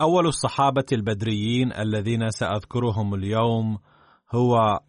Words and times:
أول 0.00 0.26
الصحابة 0.26 0.84
البدريين 0.92 1.72
الذين 1.72 2.30
سأذكرهم 2.30 3.14
اليوم 3.14 3.78
هو 4.34 4.80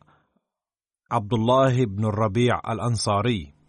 عبد 1.11 1.33
الله 1.33 1.85
بن 1.85 2.05
الربيع 2.05 2.59
الأنصاري. 2.69 3.60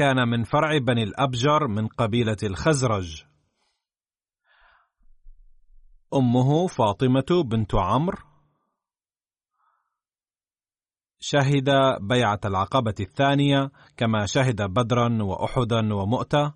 كان 0.00 0.28
من 0.28 0.44
فرع 0.44 0.78
بني 0.78 1.02
الأبجر 1.02 1.68
من 1.68 1.86
قبيلة 1.86 2.36
الخزرج. 2.42 3.24
أمه 6.14 6.66
فاطمة 6.66 7.44
بنت 7.44 7.74
عمرو 7.74 8.18
شهد 11.18 11.70
بيعة 12.00 12.40
العقبة 12.44 12.94
الثانية 13.00 13.70
كما 13.96 14.26
شهد 14.26 14.62
بدرا 14.62 15.22
وأحدا 15.22 15.94
ومؤتة. 15.94 16.54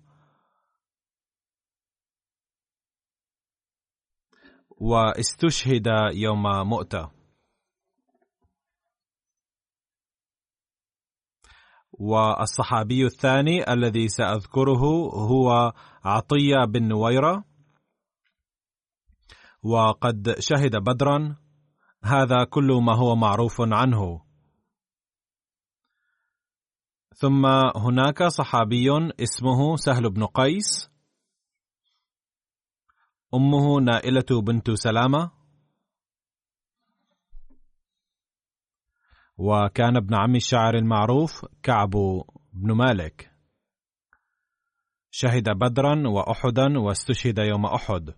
واستشهد 4.69 5.87
يوم 6.13 6.43
مؤتة. 6.69 7.14
والصحابي 11.99 13.05
الثاني 13.05 13.73
الذي 13.73 14.07
سأذكره 14.07 14.83
هو 15.13 15.73
عطية 16.05 16.65
بن 16.67 16.87
نويرة. 16.87 17.43
وقد 19.63 20.35
شهد 20.39 20.75
بدرا. 20.75 21.35
هذا 22.03 22.43
كل 22.43 22.79
ما 22.83 22.97
هو 22.97 23.15
معروف 23.15 23.55
عنه. 23.59 24.25
ثم 27.15 27.45
هناك 27.75 28.23
صحابي 28.23 28.89
اسمه 29.19 29.75
سهل 29.75 30.09
بن 30.09 30.25
قيس. 30.25 30.89
أمه 33.33 33.79
نائلة 33.81 34.41
بنت 34.41 34.71
سلامة. 34.71 35.44
وكان 39.37 39.97
ابن 39.97 40.15
عم 40.15 40.35
الشاعر 40.35 40.75
المعروف 40.75 41.45
كعب 41.63 41.91
بن 42.53 42.71
مالك. 42.71 43.31
شهد 45.11 45.49
بدرا 45.49 46.07
واحدا 46.07 46.79
واستشهد 46.79 47.37
يوم 47.37 47.65
أحد. 47.65 48.13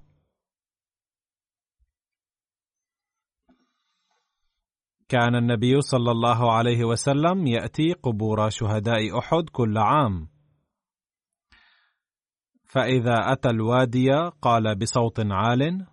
كان 5.09 5.35
النبي 5.35 5.81
صلى 5.81 6.11
الله 6.11 6.53
عليه 6.53 6.83
وسلم 6.83 7.47
يأتي 7.47 7.94
قبور 7.94 8.49
شهداء 8.49 9.19
أحد 9.19 9.49
كل 9.51 9.78
عام. 9.78 10.29
فإذا 12.66 13.16
أتى 13.31 13.49
الوادي 13.49 14.09
قال 14.41 14.79
بصوت 14.79 15.19
عال 15.19 15.88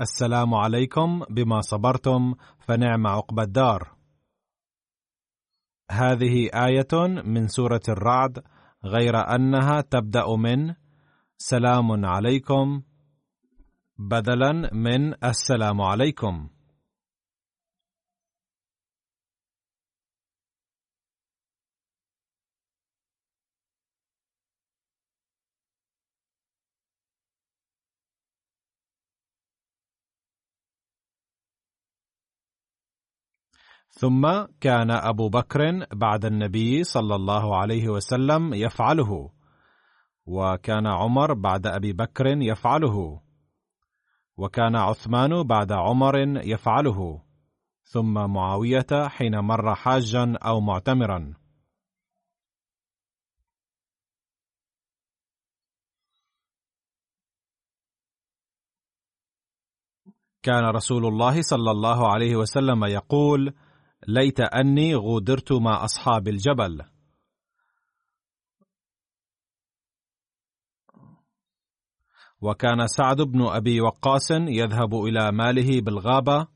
السلام 0.00 0.54
عليكم 0.54 1.22
بما 1.30 1.60
صبرتم 1.60 2.34
فنعم 2.58 3.06
عقبى 3.06 3.42
الدار. 3.42 3.96
هذه 5.90 6.48
آية 6.54 7.22
من 7.24 7.46
سورة 7.48 7.80
الرعد 7.88 8.42
غير 8.84 9.16
أنها 9.16 9.80
تبدأ 9.80 10.36
من 10.36 10.74
سلام 11.36 12.06
عليكم 12.06 12.82
بدلا 13.98 14.74
من 14.74 15.24
السلام 15.24 15.80
عليكم. 15.80 16.48
ثم 33.96 34.46
كان 34.60 34.90
أبو 34.90 35.28
بكر 35.28 35.86
بعد 35.92 36.24
النبي 36.24 36.84
صلى 36.84 37.14
الله 37.14 37.56
عليه 37.56 37.88
وسلم 37.88 38.54
يفعله 38.54 39.30
وكان 40.26 40.86
عمر 40.86 41.34
بعد 41.34 41.66
أبي 41.66 41.92
بكر 41.92 42.26
يفعله 42.26 43.20
وكان 44.36 44.76
عثمان 44.76 45.42
بعد 45.42 45.72
عمر 45.72 46.18
يفعله 46.44 47.22
ثم 47.82 48.14
معاوية 48.14 49.08
حين 49.08 49.38
مر 49.38 49.74
حاجا 49.74 50.36
أو 50.36 50.60
معتمرا. 50.60 51.34
كان 60.42 60.64
رسول 60.64 61.06
الله 61.06 61.42
صلى 61.42 61.70
الله 61.70 62.12
عليه 62.12 62.36
وسلم 62.36 62.84
يقول 62.84 63.54
ليت 64.08 64.40
أني 64.40 64.94
غودرت 64.94 65.52
مع 65.52 65.84
أصحاب 65.84 66.28
الجبل. 66.28 66.82
وكان 72.40 72.86
سعد 72.86 73.16
بن 73.16 73.46
أبي 73.46 73.80
وقاص 73.80 74.30
يذهب 74.30 74.94
إلى 74.94 75.32
ماله 75.32 75.80
بالغابة. 75.80 76.46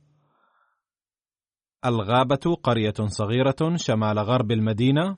الغابة 1.85 2.55
قرية 2.62 2.95
صغيرة 3.06 3.77
شمال 3.77 4.19
غرب 4.19 4.50
المدينة. 4.50 5.17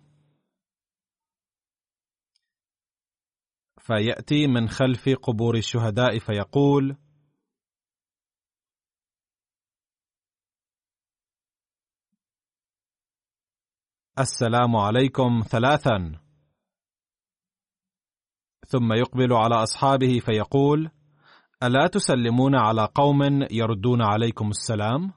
فيأتي 3.78 4.46
من 4.46 4.68
خلف 4.68 5.08
قبور 5.08 5.56
الشهداء 5.56 6.18
فيقول 6.18 6.96
السلام 14.20 14.76
عليكم 14.76 15.42
ثلاثا. 15.48 16.12
ثم 18.66 18.92
يقبل 18.92 19.32
على 19.32 19.54
أصحابه 19.54 20.18
فيقول 20.18 20.90
ألا 21.62 21.86
تسلمون 21.86 22.54
على 22.54 22.88
قوم 22.94 23.22
يردون 23.50 24.02
عليكم 24.02 24.48
السلام؟ 24.48 25.12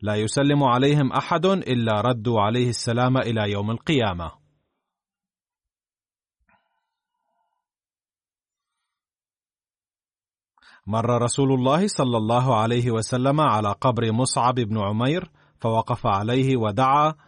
لا 0.00 0.14
يسلم 0.14 0.64
عليهم 0.64 1.12
أحد 1.12 1.46
إلا 1.46 2.00
ردوا 2.00 2.40
عليه 2.40 2.68
السلام 2.68 3.16
إلى 3.16 3.52
يوم 3.52 3.70
القيامة. 3.70 4.32
مر 10.86 11.22
رسول 11.22 11.52
الله 11.52 11.86
صلى 11.86 12.16
الله 12.16 12.56
عليه 12.56 12.90
وسلم 12.90 13.40
على 13.40 13.72
قبر 13.72 14.12
مصعب 14.12 14.54
بن 14.54 14.78
عمير 14.78 15.30
فوقف 15.60 16.06
عليه 16.06 16.56
ودعا 16.56 17.27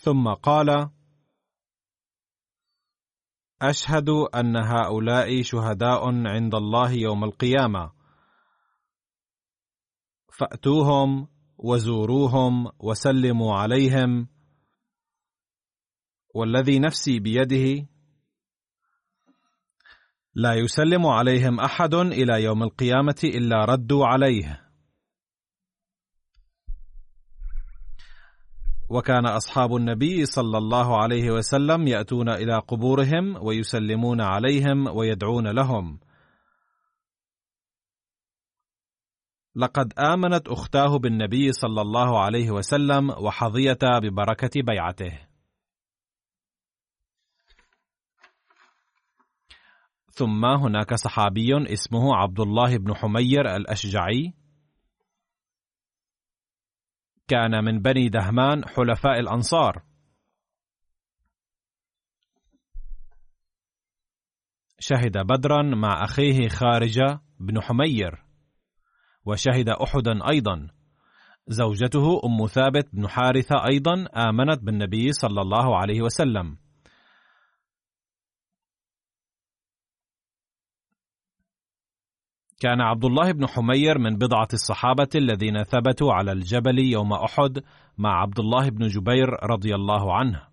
ثم 0.00 0.28
قال 0.28 0.90
أشهد 3.62 4.08
أن 4.08 4.56
هؤلاء 4.56 5.42
شهداء 5.42 6.26
عند 6.26 6.54
الله 6.54 6.92
يوم 6.92 7.24
القيامة. 7.24 7.92
فأتوهم 10.38 11.28
وزوروهم 11.58 12.70
وسلموا 12.78 13.54
عليهم 13.54 14.28
والذي 16.34 16.78
نفسي 16.78 17.18
بيده 17.18 17.88
لا 20.34 20.54
يسلم 20.54 21.06
عليهم 21.06 21.60
أحد 21.60 21.94
إلى 21.94 22.42
يوم 22.42 22.62
القيامة 22.62 23.20
إلا 23.24 23.64
ردوا 23.64 24.06
عليه. 24.06 24.67
وكان 28.90 29.26
أصحاب 29.26 29.76
النبي 29.76 30.26
صلى 30.26 30.58
الله 30.58 31.02
عليه 31.02 31.30
وسلم 31.30 31.88
يأتون 31.88 32.28
إلى 32.28 32.58
قبورهم 32.58 33.46
ويسلمون 33.46 34.20
عليهم 34.20 34.96
ويدعون 34.96 35.48
لهم. 35.48 36.00
لقد 39.56 39.92
آمنت 39.98 40.48
أختاه 40.48 40.98
بالنبي 40.98 41.52
صلى 41.52 41.80
الله 41.80 42.20
عليه 42.20 42.50
وسلم 42.50 43.10
وحظيتا 43.10 43.98
ببركة 43.98 44.62
بيعته. 44.62 45.28
ثم 50.10 50.44
هناك 50.44 50.94
صحابي 50.94 51.72
اسمه 51.72 52.16
عبد 52.16 52.40
الله 52.40 52.76
بن 52.76 52.94
حمير 52.94 53.56
الأشجعي 53.56 54.37
كان 57.28 57.64
من 57.64 57.82
بني 57.82 58.08
دهمان 58.08 58.68
حلفاء 58.68 59.20
الأنصار. 59.20 59.82
شهد 64.78 65.18
بدرا 65.18 65.62
مع 65.62 66.04
أخيه 66.04 66.48
خارجة 66.48 67.20
بن 67.40 67.60
حمير 67.62 68.24
وشهد 69.24 69.68
احدا 69.68 70.28
أيضا. 70.30 70.68
زوجته 71.48 72.20
أم 72.24 72.46
ثابت 72.46 72.88
بن 72.92 73.08
حارثة 73.08 73.66
أيضا 73.70 74.08
آمنت 74.16 74.62
بالنبي 74.62 75.12
صلى 75.12 75.40
الله 75.40 75.78
عليه 75.78 76.02
وسلم. 76.02 76.58
كان 82.60 82.80
عبد 82.80 83.04
الله 83.04 83.32
بن 83.32 83.46
حمير 83.46 83.98
من 83.98 84.16
بضعة 84.16 84.48
الصحابة 84.52 85.08
الذين 85.14 85.62
ثبتوا 85.62 86.12
على 86.12 86.32
الجبل 86.32 86.78
يوم 86.78 87.12
أحد 87.12 87.62
مع 87.98 88.22
عبد 88.22 88.38
الله 88.38 88.70
بن 88.70 88.86
جبير 88.86 89.28
رضي 89.42 89.74
الله 89.74 90.16
عنه. 90.16 90.48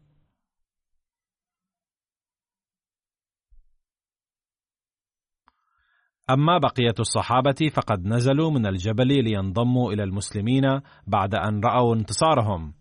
أما 6.29 6.57
بقية 6.57 6.95
الصحابة 6.99 7.71
فقد 7.73 8.05
نزلوا 8.05 8.51
من 8.51 8.65
الجبل 8.65 9.07
لينضموا 9.07 9.93
إلى 9.93 10.03
المسلمين 10.03 10.81
بعد 11.07 11.35
أن 11.35 11.61
رأوا 11.63 11.95
انتصارهم. 11.95 12.73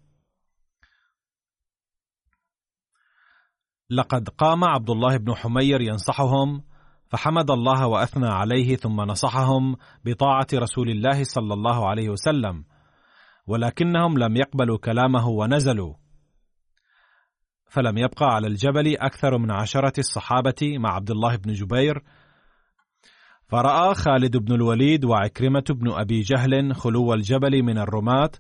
لقد 3.91 4.29
قام 4.29 4.65
عبد 4.65 4.91
الله 4.91 5.17
بن 5.17 5.35
حمير 5.35 5.81
ينصحهم 5.81 6.65
فحمد 7.09 7.51
الله 7.51 7.87
وأثنى 7.87 8.29
عليه 8.29 8.77
ثم 8.77 9.01
نصحهم 9.01 9.77
بطاعة 10.05 10.47
رسول 10.55 10.91
الله 10.91 11.25
صلى 11.25 11.55
الله 11.55 11.89
عليه 11.89 12.09
وسلم 12.09 12.65
ولكنهم 13.47 14.19
لم 14.19 14.37
يقبلوا 14.37 14.79
كلامه 14.79 15.29
ونزلوا. 15.29 15.95
فلم 17.67 17.99
يبقى 17.99 18.27
على 18.27 18.47
الجبل 18.47 18.97
أكثر 18.97 19.39
من 19.39 19.51
عشرة 19.51 19.93
الصحابة 19.99 20.79
مع 20.79 20.95
عبد 20.95 21.11
الله 21.11 21.37
بن 21.37 21.53
جبير. 21.53 22.03
فرأى 23.49 23.95
خالد 23.95 24.37
بن 24.37 24.55
الوليد 24.55 25.05
وعكرمة 25.05 25.65
بن 25.71 25.91
أبي 25.93 26.21
جهل 26.21 26.75
خلو 26.75 27.15
الجبل 27.15 27.63
من 27.63 27.79
الرماة 27.79 28.31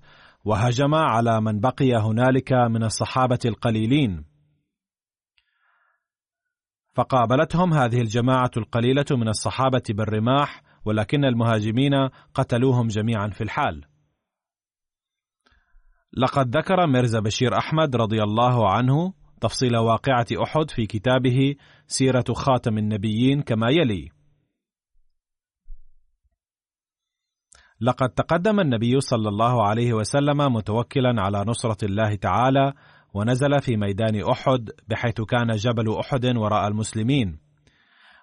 وهجم 0.44 0.94
على 0.94 1.40
من 1.40 1.61
بقي 1.61 1.92
هنالك 1.92 2.52
من 2.52 2.85
الصحابة 2.85 3.38
القليلين. 3.44 4.34
فقابلتهم 6.95 7.75
هذه 7.75 8.01
الجماعة 8.01 8.51
القليلة 8.57 9.05
من 9.11 9.29
الصحابة 9.29 9.83
بالرماح 9.89 10.63
ولكن 10.85 11.25
المهاجمين 11.25 11.95
قتلوهم 12.35 12.87
جميعا 12.87 13.29
في 13.29 13.41
الحال. 13.41 13.85
لقد 16.17 16.57
ذكر 16.57 16.87
ميرزا 16.87 17.21
بشير 17.21 17.59
أحمد 17.59 17.97
رضي 17.97 18.23
الله 18.23 18.71
عنه 18.71 19.13
تفصيل 19.41 19.77
واقعة 19.77 20.27
أحد 20.43 20.71
في 20.71 20.87
كتابه 20.87 21.55
سيرة 21.87 22.25
خاتم 22.35 22.79
النبيين 22.79 23.43
كما 23.43 23.71
يلي: 23.71 24.11
لقد 27.81 28.09
تقدم 28.09 28.61
النبي 28.61 29.01
صلى 29.01 29.29
الله 29.29 29.67
عليه 29.67 29.93
وسلم 29.93 30.39
متوكلا 30.39 31.15
على 31.19 31.45
نصرة 31.49 31.85
الله 31.85 32.15
تعالى 32.15 32.73
ونزل 33.14 33.61
في 33.61 33.76
ميدان 33.76 34.25
أحد 34.30 34.71
بحيث 34.88 35.21
كان 35.21 35.56
جبل 35.56 35.99
أحد 35.99 36.37
وراء 36.37 36.68
المسلمين 36.68 37.38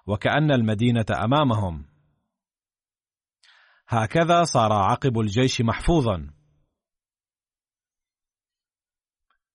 وكأن 0.06 0.52
المدينة 0.52 1.06
أمامهم. 1.24 1.84
هكذا 3.88 4.44
صار 4.44 4.72
عقب 4.72 5.18
الجيش 5.18 5.60
محفوظا. 5.60 6.30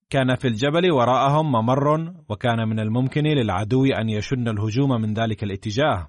كان 0.10 0.36
في 0.36 0.48
الجبل 0.48 0.92
وراءهم 0.92 1.52
ممر 1.52 2.14
وكان 2.30 2.68
من 2.70 2.80
الممكن 2.80 3.24
للعدو 3.24 3.86
أن 3.86 4.10
يشن 4.10 4.48
الهجوم 4.48 5.02
من 5.02 5.14
ذلك 5.14 5.44
الاتجاه. 5.44 6.08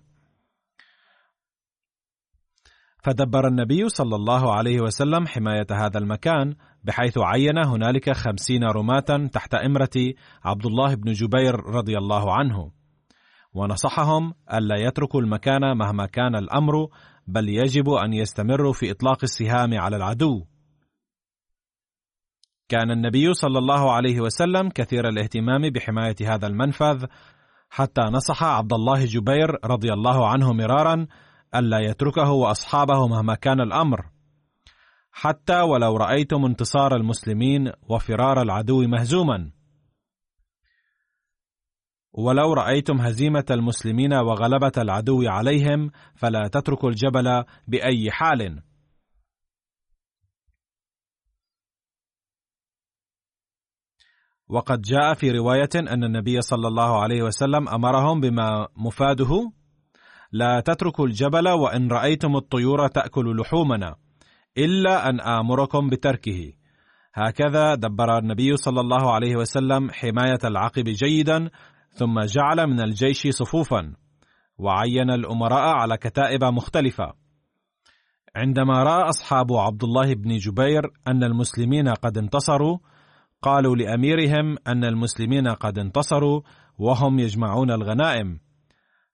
فدبر 3.08 3.48
النبي 3.48 3.88
صلى 3.88 4.16
الله 4.16 4.54
عليه 4.54 4.80
وسلم 4.80 5.26
حماية 5.26 5.66
هذا 5.72 5.98
المكان 5.98 6.54
بحيث 6.84 7.18
عين 7.18 7.58
هنالك 7.58 8.10
خمسين 8.10 8.64
رماة 8.64 9.28
تحت 9.32 9.54
إمرة 9.54 10.14
عبد 10.44 10.66
الله 10.66 10.94
بن 10.94 11.12
جبير 11.12 11.54
رضي 11.54 11.98
الله 11.98 12.32
عنه. 12.32 12.70
ونصحهم 13.52 14.34
ألا 14.52 14.76
يتركوا 14.76 15.20
المكان 15.20 15.76
مهما 15.76 16.06
كان 16.06 16.36
الأمر 16.36 16.72
بل 17.26 17.48
يجب 17.48 17.90
أن 17.90 18.12
يستمروا 18.12 18.72
في 18.72 18.90
إطلاق 18.90 19.18
السهام 19.22 19.80
على 19.80 19.96
العدو. 19.96 20.44
كان 22.68 22.90
النبي 22.90 23.32
صلى 23.32 23.58
الله 23.58 23.92
عليه 23.92 24.20
وسلم 24.20 24.68
كثير 24.68 25.08
الاهتمام 25.08 25.70
بحماية 25.70 26.34
هذا 26.34 26.46
المنفذ 26.46 27.06
حتى 27.70 28.02
نصح 28.02 28.44
عبد 28.44 28.72
الله 28.72 29.04
جبير 29.04 29.48
رضي 29.64 29.92
الله 29.92 30.28
عنه 30.28 30.52
مرارا 30.52 31.06
ألا 31.54 31.78
يتركه 31.78 32.30
وأصحابه 32.30 33.06
مهما 33.06 33.34
كان 33.34 33.60
الأمر. 33.60 34.10
حتى 35.12 35.60
ولو 35.60 35.96
رأيتم 35.96 36.44
انتصار 36.44 36.96
المسلمين 36.96 37.72
وفرار 37.82 38.42
العدو 38.42 38.86
مهزوما. 38.86 39.50
ولو 42.12 42.52
رأيتم 42.52 43.00
هزيمة 43.00 43.44
المسلمين 43.50 44.12
وغلبة 44.14 44.72
العدو 44.78 45.28
عليهم 45.28 45.90
فلا 46.14 46.48
تتركوا 46.48 46.88
الجبل 46.88 47.44
بأي 47.68 48.10
حال. 48.10 48.62
وقد 54.48 54.80
جاء 54.80 55.14
في 55.14 55.30
رواية 55.30 55.68
أن 55.76 56.04
النبي 56.04 56.40
صلى 56.40 56.68
الله 56.68 57.02
عليه 57.02 57.22
وسلم 57.22 57.68
أمرهم 57.68 58.20
بما 58.20 58.68
مفاده. 58.76 59.52
لا 60.32 60.60
تتركوا 60.60 61.06
الجبل 61.06 61.48
وإن 61.48 61.88
رأيتم 61.88 62.36
الطيور 62.36 62.86
تأكل 62.88 63.40
لحومنا 63.40 63.96
إلا 64.58 65.08
أن 65.08 65.20
آمركم 65.20 65.88
بتركه. 65.88 66.52
هكذا 67.14 67.74
دبر 67.74 68.18
النبي 68.18 68.56
صلى 68.56 68.80
الله 68.80 69.12
عليه 69.14 69.36
وسلم 69.36 69.90
حماية 69.90 70.38
العقب 70.44 70.84
جيدا 70.84 71.50
ثم 71.90 72.20
جعل 72.20 72.66
من 72.66 72.80
الجيش 72.80 73.26
صفوفا 73.28 73.94
وعين 74.58 75.10
الأمراء 75.10 75.76
على 75.76 75.96
كتائب 75.96 76.44
مختلفة. 76.44 77.14
عندما 78.36 78.82
رأى 78.82 79.08
أصحاب 79.08 79.52
عبد 79.52 79.84
الله 79.84 80.14
بن 80.14 80.36
جبير 80.36 80.82
أن 81.08 81.24
المسلمين 81.24 81.88
قد 81.88 82.18
انتصروا 82.18 82.78
قالوا 83.42 83.76
لأميرهم 83.76 84.56
أن 84.66 84.84
المسلمين 84.84 85.48
قد 85.48 85.78
انتصروا 85.78 86.40
وهم 86.78 87.18
يجمعون 87.18 87.70
الغنائم. 87.70 88.47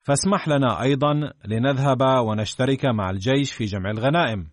فاسمح 0.05 0.49
لنا 0.49 0.83
أيضا 0.83 1.15
لنذهب 1.45 2.03
ونشترك 2.03 2.85
مع 2.85 3.11
الجيش 3.11 3.53
في 3.53 3.65
جمع 3.65 3.91
الغنائم. 3.91 4.51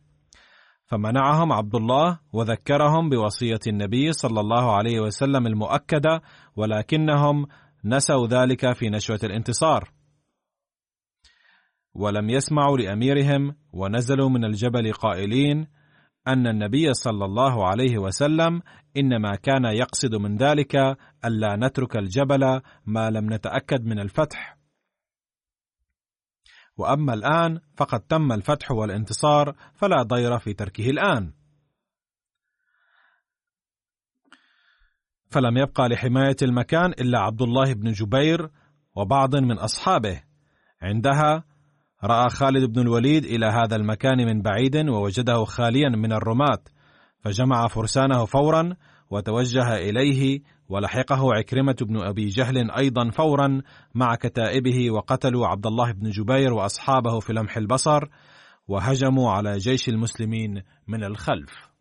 فمنعهم 0.86 1.54
عبد 1.54 1.76
الله 1.76 2.20
وذكرهم 2.34 3.10
بوصية 3.10 3.60
النبي 3.68 4.12
صلى 4.12 4.40
الله 4.40 4.76
عليه 4.76 5.00
وسلم 5.00 5.48
المؤكدة 5.48 6.22
ولكنهم 6.56 7.48
نسوا 7.86 8.28
ذلك 8.28 8.74
في 8.74 8.90
نشوة 8.90 9.20
الانتصار. 9.24 9.92
ولم 11.94 12.30
يسمعوا 12.30 12.78
لأميرهم 12.78 13.56
ونزلوا 13.74 14.30
من 14.30 14.46
الجبل 14.46 14.94
قائلين 14.94 15.68
أن 16.28 16.48
النبي 16.48 16.94
صلى 16.94 17.26
الله 17.26 17.68
عليه 17.68 17.98
وسلم 17.98 18.62
إنما 18.98 19.36
كان 19.36 19.66
يقصد 19.66 20.16
من 20.16 20.38
ذلك 20.38 20.76
ألا 21.26 21.56
نترك 21.56 21.98
الجبل 21.98 22.62
ما 22.86 23.10
لم 23.10 23.34
نتأكد 23.34 23.86
من 23.86 24.00
الفتح. 24.00 24.61
وأما 26.82 27.14
الآن 27.14 27.60
فقد 27.78 28.00
تم 28.00 28.32
الفتح 28.32 28.72
والانتصار 28.72 29.56
فلا 29.74 30.04
ضير 30.04 30.40
في 30.40 30.54
تركه 30.54 30.90
الآن. 30.90 31.34
فلم 35.30 35.58
يبقى 35.58 35.90
لحماية 35.90 36.36
المكان 36.42 36.92
إلا 36.92 37.20
عبد 37.20 37.42
الله 37.42 37.74
بن 37.74 37.92
جبير 37.92 38.50
وبعض 38.96 39.36
من 39.36 39.58
أصحابه. 39.58 40.24
عندها 40.82 41.44
رأى 42.04 42.30
خالد 42.30 42.74
بن 42.74 42.82
الوليد 42.82 43.26
إلى 43.26 43.46
هذا 43.46 43.76
المكان 43.76 44.18
من 44.18 44.42
بعيد 44.42 44.76
ووجده 44.90 45.44
خاليا 45.46 45.90
من 45.90 46.14
الرماة 46.14 46.60
فجمع 47.20 47.68
فرسانه 47.68 48.26
فورا 48.26 48.76
وتوجه 49.10 49.76
إليه 49.76 50.42
ولحقه 50.72 51.34
عكرمة 51.34 51.76
بن 51.82 52.02
أبي 52.02 52.28
جهل 52.28 52.72
أيضا 52.72 53.10
فورا 53.10 53.62
مع 53.96 54.16
كتائبه 54.16 54.92
وقتلوا 54.92 55.48
عبد 55.48 55.66
الله 55.68 55.92
بن 55.92 56.10
جبير 56.10 56.54
وأصحابه 56.54 57.20
في 57.20 57.34
لمح 57.34 57.58
البصر 57.58 58.02
وهجموا 58.68 59.32
على 59.32 59.58
جيش 59.58 59.90
المسلمين 59.90 60.64
من 60.88 61.04
الخلف. 61.04 61.72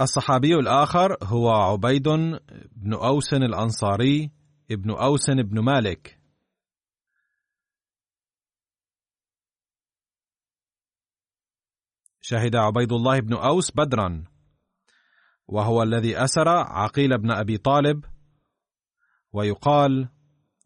الصحابي 0.00 0.54
الآخر 0.54 1.16
هو 1.22 1.50
عبيد 1.50 2.08
بن 2.76 2.94
أوس 2.94 3.34
الأنصاري 3.34 4.30
ابن 4.70 4.90
أوس 4.90 5.30
بن 5.30 5.58
مالك. 5.60 6.19
شهد 12.30 12.56
عبيد 12.56 12.92
الله 12.92 13.20
بن 13.20 13.34
أوس 13.34 13.70
بدرا. 13.70 14.24
وهو 15.48 15.82
الذي 15.82 16.24
أسر 16.24 16.48
عقيل 16.48 17.18
بن 17.18 17.30
أبي 17.30 17.58
طالب. 17.58 18.04
ويقال 19.32 20.08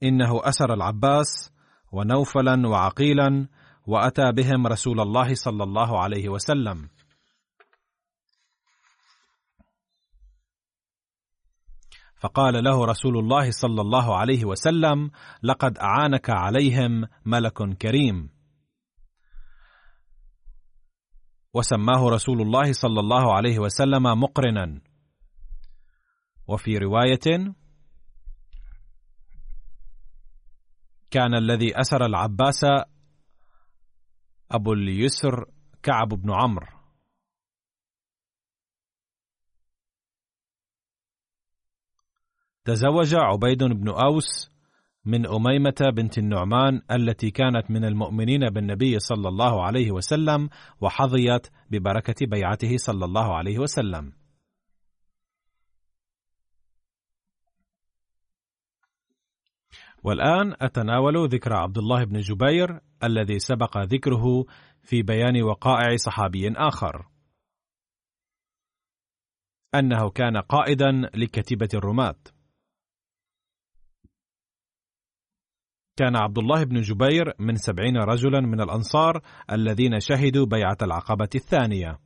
إنه 0.03 0.49
أسر 0.49 0.75
العباس 0.75 1.53
ونوفلا 1.93 2.69
وعقيلا 2.69 3.49
وأتى 3.87 4.33
بهم 4.33 4.67
رسول 4.67 5.01
الله 5.01 5.35
صلى 5.35 5.65
الله 5.65 6.03
عليه 6.03 6.29
وسلم. 6.29 6.89
فقال 12.17 12.65
له 12.65 12.85
رسول 12.85 13.19
الله 13.19 13.51
صلى 13.51 13.81
الله 13.81 14.17
عليه 14.17 14.45
وسلم 14.45 15.11
لقد 15.43 15.79
أعانك 15.79 16.31
عليهم 16.31 17.05
ملك 17.27 17.77
كريم. 17.79 18.34
وسماه 21.55 22.09
رسول 22.09 22.43
الله 22.43 22.73
صلى 22.73 23.01
الله 23.01 23.35
عليه 23.35 23.59
وسلم 23.59 24.03
مقرنا. 24.03 24.81
وفي 26.49 26.79
رواية 26.79 27.55
كان 31.11 31.35
الذي 31.35 31.81
أسر 31.81 32.07
العباس 32.07 32.65
أبو 34.51 34.73
اليسر 34.73 35.45
كعب 35.83 36.09
بن 36.09 36.33
عمرو. 36.33 36.67
تزوج 42.65 43.15
عبيد 43.15 43.63
بن 43.65 43.89
أوس 43.89 44.54
من 45.07 45.27
أميمة 45.27 45.91
بنت 45.97 46.19
النعمان 46.19 46.83
التي 46.91 47.31
كانت 47.31 47.71
من 47.71 47.85
المؤمنين 47.85 48.51
بالنبي 48.51 48.99
صلى 48.99 49.29
الله 49.29 49.65
عليه 49.65 49.91
وسلم 49.91 50.49
وحظيت 50.81 51.47
ببركة 51.71 52.27
بيعته 52.27 52.77
صلى 52.77 53.05
الله 53.05 53.37
عليه 53.37 53.59
وسلم. 53.59 54.13
والآن 60.05 60.55
أتناول 60.61 61.29
ذكر 61.29 61.53
عبد 61.53 61.79
الله 61.79 62.05
بن 62.05 62.21
جبير 62.21 62.81
الذي 63.05 63.39
سبق 63.39 63.79
ذكره 63.79 64.45
في 64.83 65.03
بيان 65.03 65.43
وقائع 65.43 65.97
صحابي 65.97 66.53
آخر. 66.57 67.07
أنه 69.75 70.11
كان 70.11 70.37
قائدا 70.37 70.91
لكتيبة 71.15 71.69
الرماة. 71.75 72.34
كان 75.97 76.17
عبد 76.17 76.39
الله 76.39 76.65
بن 76.65 76.81
جبير 76.81 77.35
من 77.39 77.57
سبعين 77.57 77.97
رجلا 77.97 78.41
من 78.41 78.61
الأنصار 78.61 79.21
الذين 79.53 80.01
شهدوا 80.01 80.47
بيعة 80.47 80.77
العقبة 80.83 81.29
الثانية. 81.35 81.99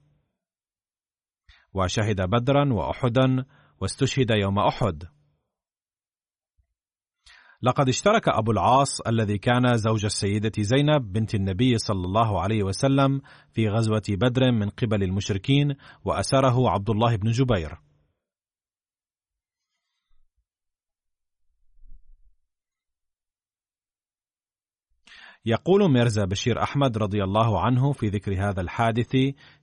وشهد 1.75 2.21
بدرا 2.21 2.73
وأحدا 2.73 3.45
واستشهد 3.81 4.31
يوم 4.31 4.59
أحد. 4.59 5.05
لقد 7.63 7.89
اشترك 7.89 8.29
أبو 8.29 8.51
العاص 8.51 9.01
الذي 9.01 9.39
كان 9.39 9.77
زوج 9.77 10.05
السيدة 10.05 10.53
زينب 10.59 11.13
بنت 11.13 11.35
النبي 11.35 11.79
صلى 11.79 12.05
الله 12.05 12.41
عليه 12.41 12.63
وسلم 12.63 13.21
في 13.53 13.69
غزوة 13.69 14.03
بدر 14.09 14.53
من 14.53 14.69
قبل 14.69 15.03
المشركين 15.03 15.75
وأسره 16.05 16.71
عبد 16.71 16.91
الله 16.91 17.17
بن 17.17 17.31
جبير. 17.31 17.88
يقول 25.45 25.93
ميرزا 25.93 26.25
بشير 26.25 26.63
أحمد 26.63 26.99
رضي 26.99 27.25
الله 27.25 27.61
عنه 27.61 27.93
في 27.93 28.07
ذكر 28.07 28.49
هذا 28.49 28.61
الحادث 28.61 29.11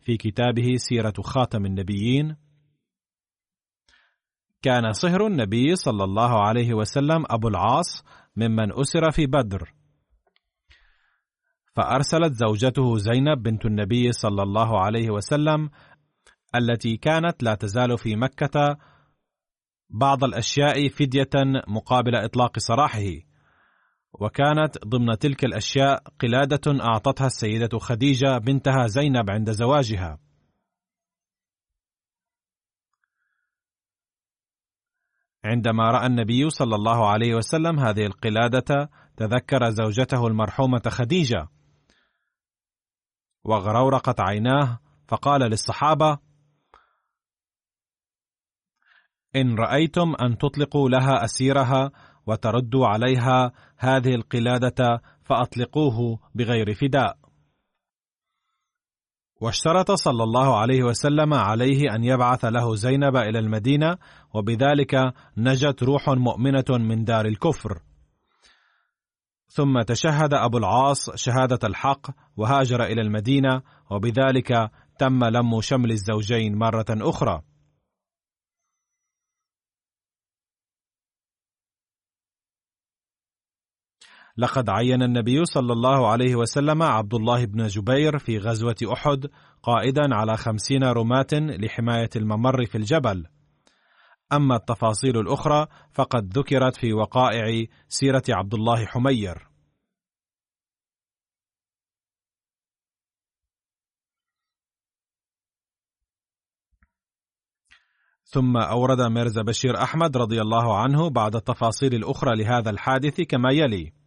في 0.01 0.17
كتابه 0.17 0.75
سيرة 0.75 1.13
خاتم 1.21 1.65
النبيين 1.65 2.35
كان 4.61 4.91
صهر 4.91 5.27
النبي 5.27 5.75
صلى 5.75 6.03
الله 6.03 6.47
عليه 6.47 6.73
وسلم 6.73 7.23
أبو 7.29 7.47
العاص 7.47 8.03
ممن 8.35 8.79
أسر 8.79 9.11
في 9.11 9.25
بدر. 9.25 9.73
فأرسلت 11.75 12.33
زوجته 12.33 12.97
زينب 12.97 13.43
بنت 13.43 13.65
النبي 13.65 14.11
صلى 14.11 14.43
الله 14.43 14.79
عليه 14.79 15.09
وسلم 15.09 15.69
التي 16.55 16.97
كانت 16.97 17.43
لا 17.43 17.55
تزال 17.55 17.97
في 17.97 18.15
مكة 18.15 18.77
بعض 19.89 20.23
الأشياء 20.23 20.87
فدية 20.87 21.29
مقابل 21.67 22.15
إطلاق 22.15 22.59
سراحه. 22.59 23.34
وكانت 24.19 24.85
ضمن 24.85 25.17
تلك 25.17 25.45
الأشياء 25.45 26.03
قلادة 26.19 26.83
أعطتها 26.83 27.27
السيدة 27.27 27.79
خديجة 27.79 28.37
بنتها 28.37 28.87
زينب 28.87 29.29
عند 29.29 29.51
زواجها. 29.51 30.19
عندما 35.45 35.91
رأى 35.91 36.05
النبي 36.05 36.49
صلى 36.49 36.75
الله 36.75 37.09
عليه 37.09 37.35
وسلم 37.35 37.79
هذه 37.79 38.05
القلادة 38.05 38.89
تذكر 39.17 39.69
زوجته 39.69 40.27
المرحومة 40.27 40.81
خديجة. 40.87 41.47
وغرورقت 43.43 44.19
عيناه 44.19 44.79
فقال 45.07 45.41
للصحابة 45.41 46.17
إن 49.35 49.55
رأيتم 49.55 50.15
أن 50.21 50.37
تطلقوا 50.37 50.89
لها 50.89 51.23
أسيرها 51.23 51.91
وتردوا 52.27 52.87
عليها 52.87 53.51
هذه 53.77 54.15
القلادة 54.15 55.01
فأطلقوه 55.23 56.19
بغير 56.35 56.73
فداء. 56.73 57.17
واشترط 59.41 59.91
صلى 59.91 60.23
الله 60.23 60.59
عليه 60.59 60.83
وسلم 60.83 61.33
عليه 61.33 61.95
أن 61.95 62.03
يبعث 62.03 62.45
له 62.45 62.75
زينب 62.75 63.15
إلى 63.15 63.39
المدينة 63.39 63.97
وبذلك 64.33 65.13
نجت 65.37 65.83
روح 65.83 66.09
مؤمنة 66.09 66.65
من 66.69 67.03
دار 67.03 67.25
الكفر. 67.25 67.81
ثم 69.47 69.81
تشهد 69.81 70.33
أبو 70.33 70.57
العاص 70.57 71.15
شهادة 71.15 71.59
الحق 71.63 72.07
وهاجر 72.37 72.83
إلى 72.83 73.01
المدينة 73.01 73.61
وبذلك 73.91 74.71
تم 74.99 75.23
لم 75.23 75.61
شمل 75.61 75.91
الزوجين 75.91 76.55
مرة 76.55 76.85
أخرى. 76.89 77.41
لقد 84.37 84.69
عين 84.69 85.03
النبي 85.03 85.45
صلى 85.45 85.73
الله 85.73 86.07
عليه 86.11 86.35
وسلم 86.35 86.83
عبد 86.83 87.13
الله 87.13 87.45
بن 87.45 87.67
جبير 87.67 88.17
في 88.17 88.37
غزوة 88.37 88.75
أحد 88.93 89.25
قائدا 89.63 90.15
على 90.15 90.37
خمسين 90.37 90.83
رماة 90.83 91.27
لحماية 91.33 92.09
الممر 92.15 92.65
في 92.65 92.77
الجبل. 92.77 93.25
أما 94.33 94.55
التفاصيل 94.55 95.19
الأخرى 95.19 95.67
فقد 95.93 96.37
ذكرت 96.37 96.75
في 96.75 96.93
وقائع 96.93 97.65
سيرة 97.87 98.23
عبد 98.29 98.53
الله 98.53 98.85
حمير. 98.85 99.47
ثم 108.23 108.57
أورد 108.57 109.01
ميرزا 109.01 109.41
بشير 109.41 109.83
أحمد 109.83 110.17
رضي 110.17 110.41
الله 110.41 110.77
عنه 110.77 111.09
بعد 111.09 111.35
التفاصيل 111.35 111.93
الأخرى 111.95 112.35
لهذا 112.35 112.69
الحادث 112.69 113.21
كما 113.21 113.51
يلي: 113.51 114.04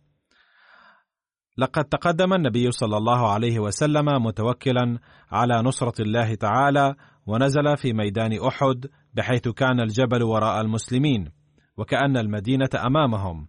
لقد 1.58 1.84
تقدم 1.84 2.34
النبي 2.34 2.70
صلى 2.70 2.96
الله 2.96 3.32
عليه 3.32 3.58
وسلم 3.58 4.06
متوكلا 4.24 4.98
على 5.32 5.62
نصرة 5.62 6.02
الله 6.02 6.34
تعالى 6.34 6.94
ونزل 7.26 7.76
في 7.76 7.92
ميدان 7.92 8.38
أحد 8.46 8.86
بحيث 9.14 9.48
كان 9.48 9.80
الجبل 9.80 10.22
وراء 10.22 10.60
المسلمين 10.60 11.32
وكأن 11.76 12.16
المدينة 12.16 12.68
أمامهم. 12.86 13.48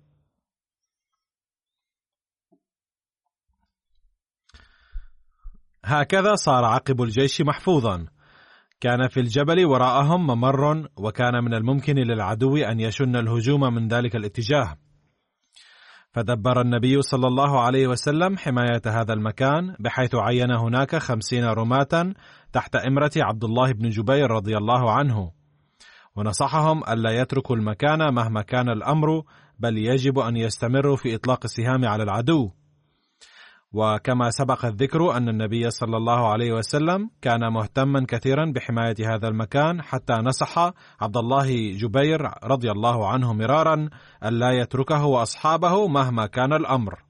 هكذا 5.85 6.35
صار 6.35 6.65
عقب 6.65 7.01
الجيش 7.01 7.41
محفوظا 7.41 8.05
كان 8.79 9.07
في 9.07 9.19
الجبل 9.19 9.65
وراءهم 9.65 10.27
ممر 10.27 10.89
وكان 10.97 11.43
من 11.43 11.53
الممكن 11.53 11.95
للعدو 11.95 12.57
أن 12.57 12.79
يشن 12.79 13.15
الهجوم 13.15 13.73
من 13.73 13.87
ذلك 13.87 14.15
الاتجاه 14.15 14.77
فدبر 16.11 16.61
النبي 16.61 17.01
صلى 17.01 17.27
الله 17.27 17.59
عليه 17.59 17.87
وسلم 17.87 18.37
حماية 18.37 18.81
هذا 18.85 19.13
المكان 19.13 19.75
بحيث 19.79 20.15
عين 20.15 20.51
هناك 20.51 20.95
خمسين 20.95 21.45
رماة 21.45 22.13
تحت 22.53 22.75
إمرة 22.75 23.11
عبد 23.17 23.43
الله 23.43 23.71
بن 23.71 23.89
جبير 23.89 24.31
رضي 24.31 24.57
الله 24.57 24.91
عنه. 24.91 25.31
ونصحهم 26.15 26.83
ألا 26.89 27.11
يتركوا 27.11 27.55
المكان 27.55 28.13
مهما 28.13 28.41
كان 28.41 28.69
الأمر 28.69 29.23
بل 29.59 29.77
يجب 29.77 30.19
أن 30.19 30.37
يستمروا 30.37 30.95
في 30.95 31.15
إطلاق 31.15 31.39
السهام 31.43 31.85
على 31.85 32.03
العدو. 32.03 32.51
وكما 33.71 34.29
سبق 34.29 34.65
الذكر 34.65 35.17
أن 35.17 35.29
النبي 35.29 35.69
صلى 35.69 35.97
الله 35.97 36.31
عليه 36.31 36.53
وسلم 36.53 37.09
كان 37.21 37.53
مهتما 37.53 38.05
كثيرا 38.07 38.45
بحماية 38.55 39.15
هذا 39.15 39.27
المكان 39.27 39.81
حتى 39.81 40.13
نصح 40.13 40.57
عبد 41.01 41.17
الله 41.17 41.77
جبير 41.77 42.31
رضي 42.43 42.71
الله 42.71 43.07
عنه 43.07 43.33
مرارا 43.33 43.89
ألا 44.25 44.51
يتركه 44.51 45.05
وأصحابه 45.05 45.87
مهما 45.87 46.25
كان 46.25 46.53
الأمر. 46.53 47.03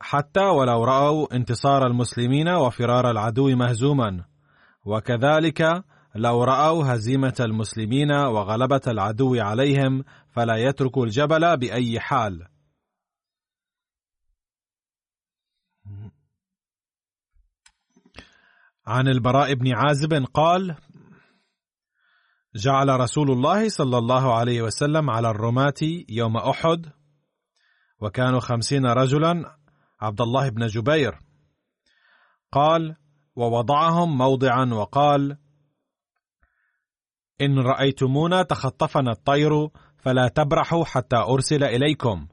حتى 0.00 0.44
ولو 0.44 0.84
رأوا 0.84 1.36
انتصار 1.36 1.86
المسلمين 1.86 2.48
وفرار 2.48 3.10
العدو 3.10 3.56
مهزوما 3.56 4.24
وكذلك 4.84 5.84
لو 6.14 6.44
رأوا 6.44 6.94
هزيمة 6.94 7.34
المسلمين 7.40 8.12
وغلبة 8.12 8.80
العدو 8.86 9.40
عليهم 9.40 10.04
فلا 10.30 10.56
يتركوا 10.56 11.04
الجبل 11.04 11.56
بأي 11.56 12.00
حال. 12.00 12.55
عن 18.86 19.08
البراء 19.08 19.54
بن 19.54 19.74
عازب 19.74 20.24
قال 20.34 20.76
جعل 22.54 23.00
رسول 23.00 23.30
الله 23.30 23.68
صلى 23.68 23.98
الله 23.98 24.34
عليه 24.34 24.62
وسلم 24.62 25.10
على 25.10 25.30
الرماة 25.30 25.74
يوم 26.08 26.36
أحد 26.36 26.92
وكانوا 28.00 28.40
خمسين 28.40 28.86
رجلا 28.86 29.56
عبد 30.00 30.20
الله 30.20 30.48
بن 30.48 30.66
جبير. 30.66 31.20
قال 32.52 32.96
ووضعهم 33.36 34.18
موضعا 34.18 34.64
وقال 34.64 35.38
إن 37.40 37.58
رأيتمونا 37.58 38.42
تخطفنا 38.42 39.10
الطير 39.10 39.68
فلا 39.98 40.28
تبرحوا 40.28 40.84
حتى 40.84 41.16
أرسل 41.16 41.64
إليكم. 41.64 42.28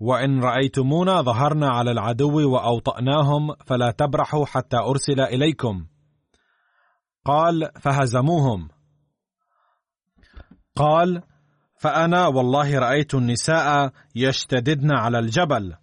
وإن 0.00 0.40
رأيتمونا 0.40 1.22
ظهرنا 1.22 1.68
على 1.68 1.90
العدو 1.90 2.50
وأوطأناهم 2.52 3.54
فلا 3.66 3.90
تبرحوا 3.90 4.46
حتى 4.46 4.76
أرسل 4.76 5.20
إليكم. 5.20 5.86
قال 7.24 7.70
فهزموهم. 7.80 8.68
قال 10.76 11.22
فأنا 11.76 12.26
والله 12.26 12.78
رأيت 12.78 13.14
النساء 13.14 13.92
يشتددن 14.14 14.92
على 14.92 15.18
الجبل 15.18 15.74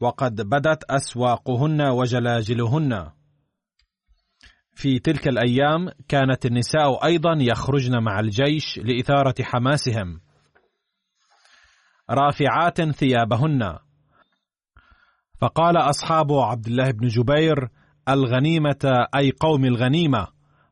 وقد 0.00 0.40
بدت 0.40 0.84
أسواقهن 0.84 1.82
وجلاجلهن. 1.82 3.10
في 4.72 4.98
تلك 4.98 5.28
الأيام 5.28 5.88
كانت 6.08 6.46
النساء 6.46 7.04
أيضا 7.04 7.36
يخرجن 7.40 8.02
مع 8.02 8.20
الجيش 8.20 8.78
لإثارة 8.78 9.34
حماسهم. 9.42 10.20
رافعات 12.10 12.82
ثيابهن. 12.82 13.78
فقال 15.40 15.76
أصحاب 15.76 16.32
عبد 16.32 16.66
الله 16.66 16.90
بن 16.90 17.06
جبير 17.06 17.68
الغنيمة 18.08 19.06
أي 19.16 19.30
قوم 19.40 19.64
الغنيمة 19.64 20.26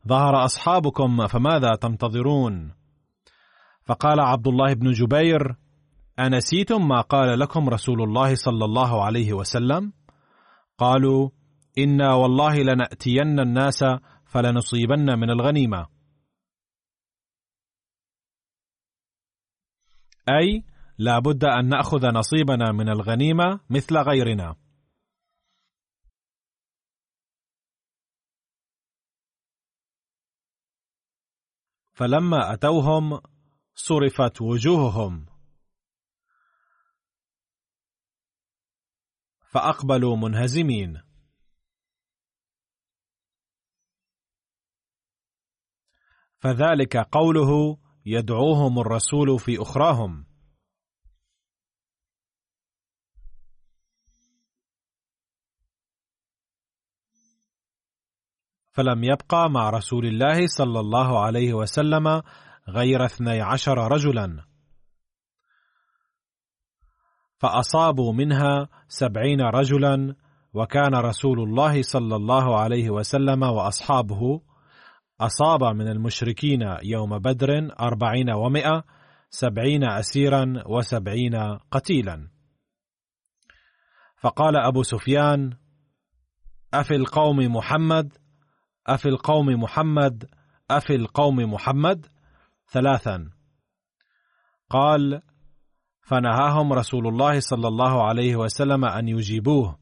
ظهر 0.09 0.45
أصحابكم 0.45 1.27
فماذا 1.27 1.75
تنتظرون؟ 1.75 2.75
فقال 3.85 4.21
عبد 4.21 4.47
الله 4.47 4.75
بن 4.75 4.91
جبير 4.91 5.57
أنسيتم 6.19 6.89
ما 6.89 7.01
قال 7.01 7.39
لكم 7.39 7.69
رسول 7.69 8.03
الله 8.03 8.35
صلى 8.35 8.65
الله 8.65 9.05
عليه 9.05 9.33
وسلم؟ 9.33 9.93
قالوا 10.79 11.31
إنا 11.79 12.15
والله 12.15 12.55
لنأتين 12.55 13.41
الناس 13.41 13.85
فلنصيبن 14.25 15.19
من 15.19 15.31
الغنيمة. 15.31 15.87
أي 20.29 20.65
لا 20.99 21.19
بد 21.19 21.45
أن 21.45 21.69
نأخذ 21.69 22.07
نصيبنا 22.07 22.73
من 22.73 22.89
الغنيمة 22.89 23.61
مثل 23.71 23.97
غيرنا. 23.97 24.57
فلما 31.93 32.53
أتوهم 32.53 33.21
صرفت 33.75 34.43
وجوههم. 34.43 35.27
فأقبلوا 39.51 40.17
منهزمين. 40.17 41.03
فذلك 46.39 46.97
قوله 46.97 47.79
يدعوهم 48.07 48.79
الرسول 48.79 49.39
في 49.39 49.63
أخراهم. 49.63 50.36
فلم 58.77 59.05
يبقى 59.05 59.51
مع 59.51 59.71
رسول 59.71 60.07
الله 60.07 60.47
صلى 60.47 60.81
الله 60.81 61.21
عليه 61.21 61.55
وسلم 61.55 62.23
غير 62.69 63.05
اثني 63.05 63.41
عشر 63.41 63.79
رجلا. 63.93 64.45
فأصابوا 67.39 68.13
منها 68.13 68.69
سبعين 68.89 69.41
رجلا 69.41 70.17
وكان 70.55 70.95
رسول 70.95 71.41
الله 71.41 71.83
صلى 71.83 72.17
الله 72.17 72.59
عليه 72.59 72.91
وسلم 72.91 73.43
وأصحابه 73.43 74.41
أصاب 75.21 75.65
من 75.65 75.89
المشركين 75.89 76.77
يوم 76.83 77.19
بدر 77.19 77.69
أربعين 77.81 78.31
ومائة 78.31 78.85
سبعين 79.31 79.85
أسيرا 79.85 80.63
وسبعين 80.67 81.59
قتيلا. 81.71 82.29
فقال 84.21 84.57
أبو 84.57 84.83
سفيان 84.83 85.57
أفي 86.75 86.95
القوم 86.95 87.57
محمد؟ 87.57 88.26
أفي 88.87 89.09
القوم 89.09 89.47
محمد 89.47 90.29
أفي 90.71 90.95
القوم 90.95 91.37
محمد. 91.37 92.07
ثلاثا. 92.73 93.31
قال 94.71 95.23
فنهاهم 96.03 96.73
رسول 96.73 97.07
الله 97.07 97.41
صلى 97.41 97.69
الله 97.69 98.07
عليه 98.09 98.37
وسلم 98.37 98.85
أن 98.85 99.09
يجيبوه. 99.09 99.79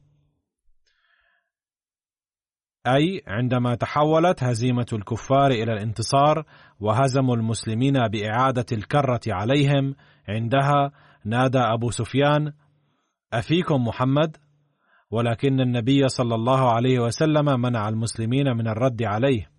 أي 2.87 3.21
عندما 3.27 3.75
تحولت 3.75 4.43
هزيمة 4.43 4.85
الكفار 4.93 5.51
إلى 5.51 5.73
الانتصار 5.73 6.45
وهزموا 6.79 7.35
المسلمين 7.35 8.07
بإعادة 8.07 8.65
الكرة 8.71 9.21
عليهم 9.27 9.95
عندها 10.29 10.91
نادى 11.25 11.59
أبو 11.59 11.91
سفيان 11.91 12.53
أفيكم 13.33 13.87
محمد؟ 13.87 14.37
ولكن 15.11 15.61
النبي 15.61 16.07
صلى 16.07 16.35
الله 16.35 16.71
عليه 16.71 16.99
وسلم 16.99 17.61
منع 17.61 17.89
المسلمين 17.89 18.57
من 18.57 18.67
الرد 18.67 19.03
عليه. 19.03 19.51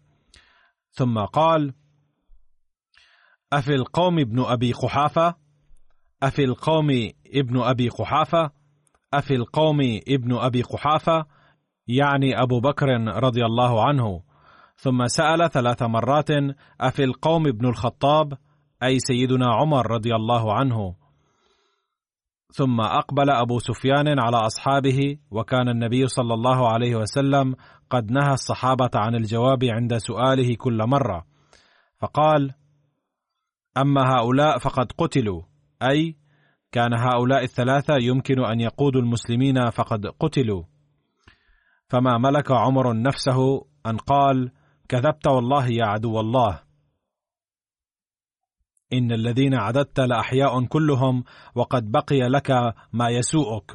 ثم 0.90 1.18
قال 1.18 1.74
أفي 3.52 3.74
القوم 3.74 4.18
ابن 4.18 4.40
أبي 4.40 4.72
قحافة؟ 4.72 5.34
أفي 6.22 6.44
القوم 6.44 7.10
ابن 7.34 7.60
أبي 7.60 7.88
قحافة؟ 7.88 8.50
أفي 9.14 9.34
القوم 9.34 10.00
ابن 10.08 10.36
أبي 10.36 10.62
قحافة؟ 10.62 11.26
يعني 11.88 12.42
أبو 12.42 12.60
بكر 12.60 12.86
رضي 13.06 13.44
الله 13.44 13.84
عنه. 13.84 14.22
ثم 14.76 15.06
سأل 15.06 15.50
ثلاث 15.50 15.82
مرات 15.82 16.30
أفي 16.80 17.04
القوم 17.04 17.46
ابن 17.46 17.66
الخطاب؟ 17.66 18.38
أي 18.82 18.98
سيدنا 18.98 19.54
عمر 19.54 19.90
رضي 19.90 20.14
الله 20.14 20.54
عنه. 20.54 21.05
ثم 22.52 22.80
أقبل 22.80 23.30
أبو 23.30 23.58
سفيان 23.58 24.20
على 24.20 24.36
أصحابه 24.36 25.18
وكان 25.30 25.68
النبي 25.68 26.06
صلى 26.06 26.34
الله 26.34 26.68
عليه 26.68 26.96
وسلم 26.96 27.54
قد 27.90 28.10
نهى 28.10 28.32
الصحابة 28.32 28.90
عن 28.94 29.14
الجواب 29.14 29.64
عند 29.64 29.96
سؤاله 29.96 30.54
كل 30.54 30.86
مرة. 30.86 31.26
فقال 31.98 32.54
أما 33.76 34.02
هؤلاء 34.16 34.58
فقد 34.58 34.92
قتلوا 34.98 35.42
أي 35.82 36.16
كان 36.72 36.94
هؤلاء 36.94 37.42
الثلاثة 37.42 37.94
يمكن 38.00 38.44
أن 38.44 38.60
يقودوا 38.60 39.00
المسلمين 39.00 39.70
فقد 39.70 40.06
قتلوا. 40.06 40.62
فما 41.88 42.18
ملك 42.18 42.50
عمر 42.50 43.02
نفسه 43.02 43.66
أن 43.86 43.96
قال 43.96 44.52
كذبت 44.88 45.26
والله 45.28 45.66
يا 45.66 45.86
عدو 45.86 46.20
الله. 46.20 46.65
إن 48.92 49.12
الذين 49.12 49.54
عددت 49.54 50.00
لأحياء 50.00 50.64
كلهم 50.64 51.24
وقد 51.54 51.90
بقي 51.90 52.28
لك 52.28 52.50
ما 52.92 53.08
يسوءك. 53.08 53.72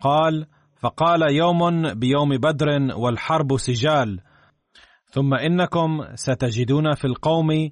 قال 0.00 0.46
فقال 0.76 1.34
يوم 1.34 1.94
بيوم 1.94 2.36
بدر 2.36 2.68
والحرب 2.96 3.56
سجال 3.56 4.20
ثم 5.04 5.34
إنكم 5.34 6.04
ستجدون 6.14 6.94
في 6.94 7.04
القوم 7.04 7.70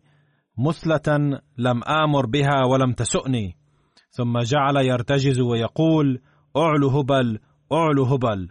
مثلة 0.58 1.40
لم 1.58 1.84
آمر 1.84 2.26
بها 2.26 2.66
ولم 2.70 2.92
تسؤني. 2.92 3.56
ثم 4.10 4.38
جعل 4.38 4.76
يرتجز 4.76 5.40
ويقول 5.40 6.20
أعلو 6.56 6.88
هبل 6.88 7.38
أعلو 7.72 8.04
هبل. 8.04 8.48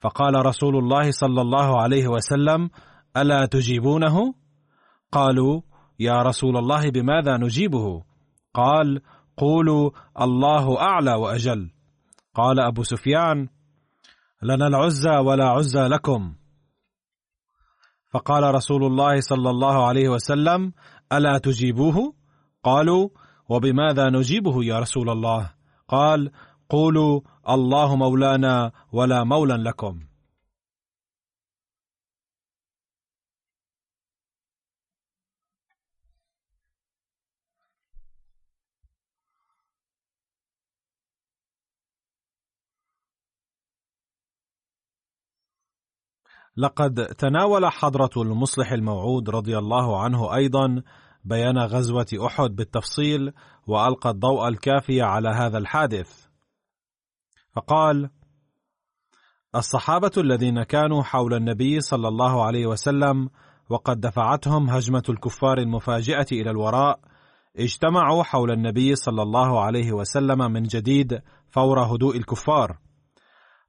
فقال 0.00 0.46
رسول 0.46 0.76
الله 0.76 1.10
صلى 1.10 1.40
الله 1.40 1.82
عليه 1.82 2.08
وسلم 2.08 2.70
ألا 3.16 3.46
تجيبونه؟ 3.46 4.34
قالوا 5.12 5.60
يا 6.00 6.22
رسول 6.22 6.56
الله 6.56 6.90
بماذا 6.90 7.36
نجيبه؟ 7.36 8.02
قال 8.54 9.00
قولوا 9.36 9.90
الله 10.20 10.80
أعلى 10.80 11.14
وأجل. 11.14 11.70
قال 12.34 12.60
أبو 12.60 12.82
سفيان 12.82 13.48
لنا 14.42 14.66
العزى 14.66 15.16
ولا 15.16 15.44
عزى 15.48 15.80
لكم. 15.88 16.34
فقال 18.10 18.54
رسول 18.54 18.84
الله 18.84 19.20
صلى 19.20 19.50
الله 19.50 19.86
عليه 19.88 20.08
وسلم 20.08 20.72
ألا 21.12 21.38
تجيبوه؟ 21.38 22.14
قالوا 22.64 23.08
وبماذا 23.48 24.10
نجيبه 24.10 24.64
يا 24.64 24.78
رسول 24.78 25.10
الله؟ 25.10 25.50
قال 25.88 26.30
قولوا 26.68 27.20
الله 27.48 27.96
مولانا 27.96 28.72
ولا 28.92 29.24
مولى 29.24 29.54
لكم. 29.54 30.09
لقد 46.60 47.06
تناول 47.06 47.66
حضرة 47.66 48.10
المصلح 48.16 48.72
الموعود 48.72 49.30
رضي 49.30 49.58
الله 49.58 50.02
عنه 50.02 50.34
أيضا 50.34 50.82
بيان 51.24 51.58
غزوة 51.58 52.06
أحد 52.26 52.50
بالتفصيل 52.50 53.32
وألقى 53.66 54.10
الضوء 54.10 54.48
الكافي 54.48 55.02
على 55.02 55.28
هذا 55.28 55.58
الحادث. 55.58 56.26
فقال 57.52 58.10
الصحابة 59.54 60.10
الذين 60.16 60.62
كانوا 60.62 61.02
حول 61.02 61.34
النبي 61.34 61.80
صلى 61.80 62.08
الله 62.08 62.44
عليه 62.44 62.66
وسلم 62.66 63.30
وقد 63.70 64.00
دفعتهم 64.00 64.70
هجمة 64.70 65.02
الكفار 65.08 65.58
المفاجئة 65.58 66.26
إلى 66.32 66.50
الوراء 66.50 67.00
اجتمعوا 67.56 68.22
حول 68.22 68.50
النبي 68.50 68.94
صلى 68.94 69.22
الله 69.22 69.60
عليه 69.60 69.92
وسلم 69.92 70.52
من 70.52 70.62
جديد 70.62 71.22
فور 71.48 71.80
هدوء 71.80 72.16
الكفار 72.16 72.78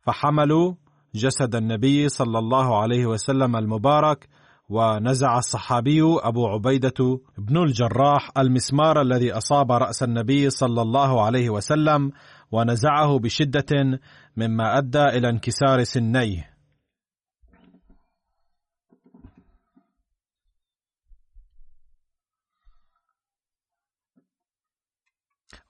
فحملوا 0.02 0.74
جسد 1.16 1.56
النبي 1.56 2.10
صلى 2.10 2.40
الله 2.40 2.82
عليه 2.82 3.06
وسلم 3.06 3.56
المبارك 3.56 4.30
ونزع 4.70 5.38
الصحابي 5.38 6.02
أبو 6.04 6.48
عبيدة 6.48 7.20
بن 7.38 7.58
الجراح 7.58 8.32
المسمار 8.38 9.02
الذي 9.02 9.32
أصاب 9.32 9.72
رأس 9.72 10.04
النبي 10.04 10.50
صلى 10.50 10.82
الله 10.82 11.26
عليه 11.26 11.50
وسلم 11.50 12.12
ونزعه 12.52 13.20
بشدة 13.20 14.00
مما 14.38 14.78
أدى 14.78 15.04
إلى 15.04 15.30
انكسار 15.30 15.84
سنيه. 15.84 16.52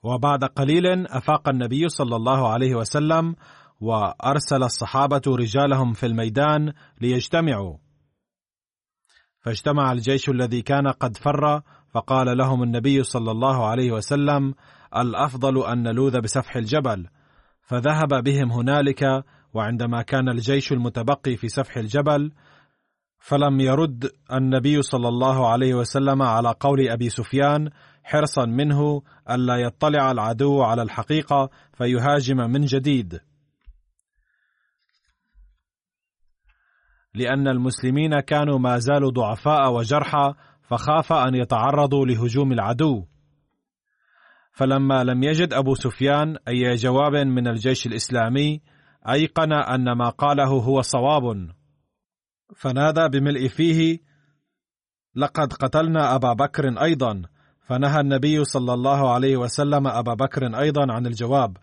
وبعد 0.02 0.44
قليل 0.44 1.06
أفاق 1.06 1.48
النبي 1.48 1.88
صلى 1.88 2.16
الله 2.16 2.48
عليه 2.52 2.74
وسلم 2.74 3.34
وأرسل 3.82 4.62
الصحابة 4.62 5.22
رجالهم 5.26 5.92
في 5.92 6.06
الميدان 6.06 6.72
ليجتمعوا. 7.00 7.76
فاجتمع 9.40 9.92
الجيش 9.92 10.28
الذي 10.28 10.62
كان 10.62 10.88
قد 10.88 11.16
فر 11.16 11.62
فقال 11.90 12.38
لهم 12.38 12.62
النبي 12.62 13.02
صلى 13.02 13.30
الله 13.30 13.66
عليه 13.66 13.92
وسلم 13.92 14.54
الأفضل 14.96 15.66
أن 15.66 15.82
نلوذ 15.82 16.20
بسفح 16.20 16.56
الجبل 16.56 17.06
فذهب 17.62 18.24
بهم 18.24 18.52
هنالك 18.52 19.24
وعندما 19.54 20.02
كان 20.02 20.28
الجيش 20.28 20.72
المتبقي 20.72 21.36
في 21.36 21.48
سفح 21.48 21.76
الجبل 21.76 22.32
فلم 23.18 23.60
يرد 23.60 24.10
النبي 24.32 24.82
صلى 24.82 25.08
الله 25.08 25.48
عليه 25.48 25.74
وسلم 25.74 26.22
على 26.22 26.54
قول 26.60 26.88
أبي 26.88 27.08
سفيان 27.10 27.70
حرصا 28.04 28.46
منه 28.46 29.02
ألا 29.30 29.56
يطلع 29.56 30.10
العدو 30.10 30.62
على 30.62 30.82
الحقيقة 30.82 31.50
فيهاجم 31.78 32.36
من 32.36 32.60
جديد. 32.60 33.20
لأن 37.14 37.48
المسلمين 37.48 38.20
كانوا 38.20 38.58
ما 38.58 38.78
زالوا 38.78 39.10
ضعفاء 39.10 39.72
وجرحى 39.72 40.34
فخاف 40.62 41.12
أن 41.12 41.34
يتعرضوا 41.34 42.06
لهجوم 42.06 42.52
العدو. 42.52 43.06
فلما 44.52 45.04
لم 45.04 45.22
يجد 45.22 45.52
أبو 45.52 45.74
سفيان 45.74 46.36
أي 46.48 46.74
جواب 46.74 47.16
من 47.16 47.48
الجيش 47.48 47.86
الإسلامي 47.86 48.60
أيقن 49.08 49.52
أن 49.52 49.92
ما 49.92 50.08
قاله 50.08 50.48
هو 50.48 50.80
صواب. 50.80 51.50
فنادى 52.56 53.18
بملء 53.18 53.48
فيه 53.48 53.98
لقد 55.14 55.52
قتلنا 55.52 56.14
أبا 56.14 56.32
بكر 56.32 56.82
أيضا. 56.82 57.22
فنهى 57.60 58.00
النبي 58.00 58.44
صلى 58.44 58.74
الله 58.74 59.12
عليه 59.12 59.36
وسلم 59.36 59.86
أبا 59.86 60.14
بكر 60.14 60.58
أيضا 60.58 60.92
عن 60.92 61.06
الجواب. 61.06 61.56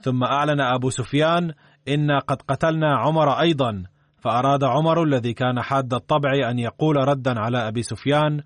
ثم 0.00 0.24
أعلن 0.24 0.60
أبو 0.60 0.90
سفيان 0.90 1.52
إنا 1.88 2.18
قد 2.18 2.42
قتلنا 2.42 2.96
عمر 2.96 3.40
أيضا. 3.40 3.84
فأراد 4.26 4.64
عمر 4.64 5.02
الذي 5.02 5.32
كان 5.32 5.62
حاد 5.62 5.94
الطبع 5.94 6.50
أن 6.50 6.58
يقول 6.58 6.96
ردا 6.96 7.40
على 7.40 7.68
أبي 7.68 7.82
سفيان 7.82 8.40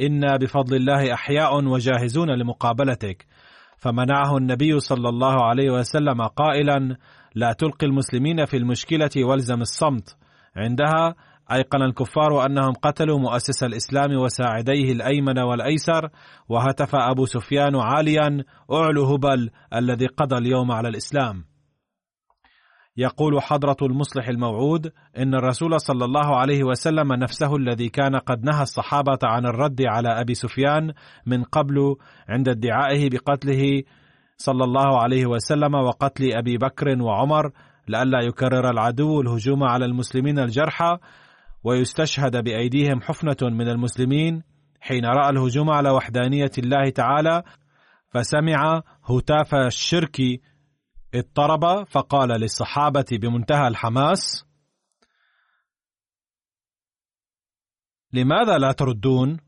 إنا 0.00 0.36
بفضل 0.36 0.76
الله 0.76 1.14
أحياء 1.14 1.64
وجاهزون 1.64 2.30
لمقابلتك. 2.30 3.26
فمنعه 3.78 4.36
النبي 4.36 4.80
صلى 4.80 5.08
الله 5.08 5.44
عليه 5.44 5.70
وسلم 5.70 6.22
قائلا 6.22 6.96
لا 7.34 7.52
تلقي 7.52 7.86
المسلمين 7.86 8.44
في 8.44 8.56
المشكلة 8.56 9.10
والزم 9.16 9.60
الصمت. 9.60 10.16
عندها 10.56 11.14
أيقن 11.52 11.82
الكفار 11.82 12.46
أنهم 12.46 12.72
قتلوا 12.72 13.18
مؤسس 13.18 13.62
الإسلام 13.62 14.16
وساعديه 14.16 14.92
الأيمن 14.92 15.38
والأيسر 15.38 16.08
وهتف 16.48 16.94
أبو 16.94 17.24
سفيان 17.24 17.76
عاليا 17.76 18.44
اعلو 18.72 19.04
هبل 19.04 19.50
الذي 19.74 20.06
قضى 20.06 20.36
اليوم 20.36 20.72
على 20.72 20.88
الإسلام. 20.88 21.44
يقول 22.96 23.42
حضرة 23.42 23.76
المصلح 23.82 24.28
الموعود 24.28 24.92
إن 25.18 25.34
الرسول 25.34 25.80
صلى 25.80 26.04
الله 26.04 26.36
عليه 26.36 26.64
وسلم 26.64 27.12
نفسه 27.12 27.56
الذي 27.56 27.88
كان 27.88 28.16
قد 28.16 28.44
نهى 28.44 28.62
الصحابة 28.62 29.18
عن 29.24 29.46
الرد 29.46 29.82
على 29.86 30.20
أبي 30.20 30.34
سفيان 30.34 30.92
من 31.26 31.42
قبل 31.42 31.96
عند 32.28 32.48
ادعائه 32.48 33.10
بقتله 33.10 33.82
صلى 34.36 34.64
الله 34.64 35.00
عليه 35.02 35.26
وسلم 35.26 35.74
وقتل 35.74 36.32
أبي 36.32 36.58
بكر 36.58 37.02
وعمر 37.02 37.50
لئلا 37.88 38.20
يكرر 38.20 38.70
العدو 38.70 39.20
الهجوم 39.20 39.62
على 39.64 39.84
المسلمين 39.84 40.38
الجرحى 40.38 40.98
ويستشهد 41.64 42.44
بأيديهم 42.44 43.00
حفنة 43.00 43.36
من 43.42 43.68
المسلمين 43.68 44.42
حين 44.80 45.04
رأى 45.04 45.30
الهجوم 45.30 45.70
على 45.70 45.90
وحدانية 45.90 46.50
الله 46.58 46.90
تعالى 46.90 47.42
فسمع 48.10 48.82
هتاف 49.04 49.54
الشرك 49.54 50.20
اضطرب 51.16 51.84
فقال 51.84 52.28
للصحابة 52.40 53.04
بمنتهى 53.12 53.68
الحماس: 53.68 54.46
لماذا 58.12 58.58
لا 58.58 58.72
تردون؟ 58.72 59.40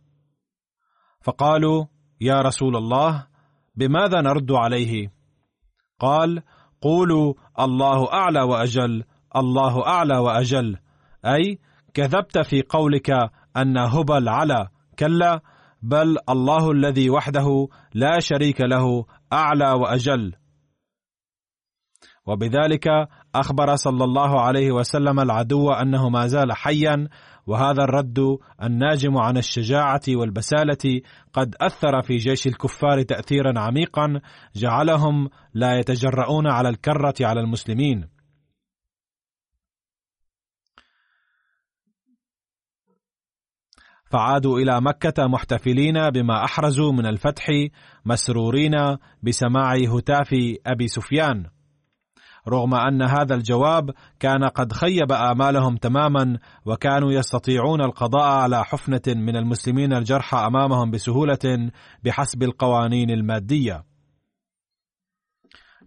فقالوا: 1.20 1.86
يا 2.20 2.40
رسول 2.40 2.76
الله 2.76 3.26
بماذا 3.74 4.20
نرد 4.20 4.52
عليه؟ 4.52 5.12
قال: 5.98 6.42
قولوا 6.80 7.34
الله 7.60 8.12
أعلى 8.12 8.42
وأجل، 8.42 9.04
الله 9.36 9.86
أعلى 9.86 10.18
وأجل، 10.18 10.78
أي 11.24 11.58
كذبت 11.94 12.38
في 12.38 12.62
قولك 12.62 13.10
أن 13.56 13.78
هبل 13.78 14.28
على، 14.28 14.68
كلا 14.98 15.40
بل 15.82 16.18
الله 16.28 16.70
الذي 16.70 17.10
وحده 17.10 17.68
لا 17.94 18.20
شريك 18.20 18.60
له 18.60 19.04
أعلى 19.32 19.72
وأجل. 19.72 20.34
وبذلك 22.28 22.88
أخبر 23.34 23.76
صلى 23.76 24.04
الله 24.04 24.40
عليه 24.40 24.72
وسلم 24.72 25.20
العدو 25.20 25.70
أنه 25.70 26.08
ما 26.08 26.26
زال 26.26 26.52
حيا 26.52 27.08
وهذا 27.46 27.84
الرد 27.84 28.18
الناجم 28.62 29.16
عن 29.18 29.36
الشجاعة 29.36 30.02
والبسالة 30.08 31.00
قد 31.32 31.54
أثر 31.60 32.02
في 32.02 32.16
جيش 32.16 32.46
الكفار 32.46 33.02
تاثيرا 33.02 33.60
عميقا 33.60 34.20
جعلهم 34.56 35.28
لا 35.54 35.78
يتجرؤون 35.78 36.46
على 36.46 36.68
الكرة 36.68 37.14
على 37.20 37.40
المسلمين. 37.40 38.08
فعادوا 44.10 44.58
إلى 44.58 44.80
مكة 44.80 45.26
محتفلين 45.26 46.10
بما 46.10 46.44
أحرزوا 46.44 46.92
من 46.92 47.06
الفتح 47.06 47.46
مسرورين 48.04 48.72
بسماع 49.22 49.74
هتاف 49.74 50.34
أبي 50.66 50.88
سفيان. 50.88 51.57
رغم 52.48 52.74
أن 52.74 53.02
هذا 53.02 53.34
الجواب 53.34 53.90
كان 54.20 54.44
قد 54.44 54.72
خيب 54.72 55.12
آمالهم 55.12 55.76
تماما 55.76 56.38
وكانوا 56.66 57.12
يستطيعون 57.12 57.80
القضاء 57.80 58.26
على 58.26 58.64
حفنة 58.64 59.02
من 59.06 59.36
المسلمين 59.36 59.92
الجرحى 59.92 60.36
أمامهم 60.36 60.90
بسهولة 60.90 61.70
بحسب 62.04 62.42
القوانين 62.42 63.10
المادية. 63.10 63.84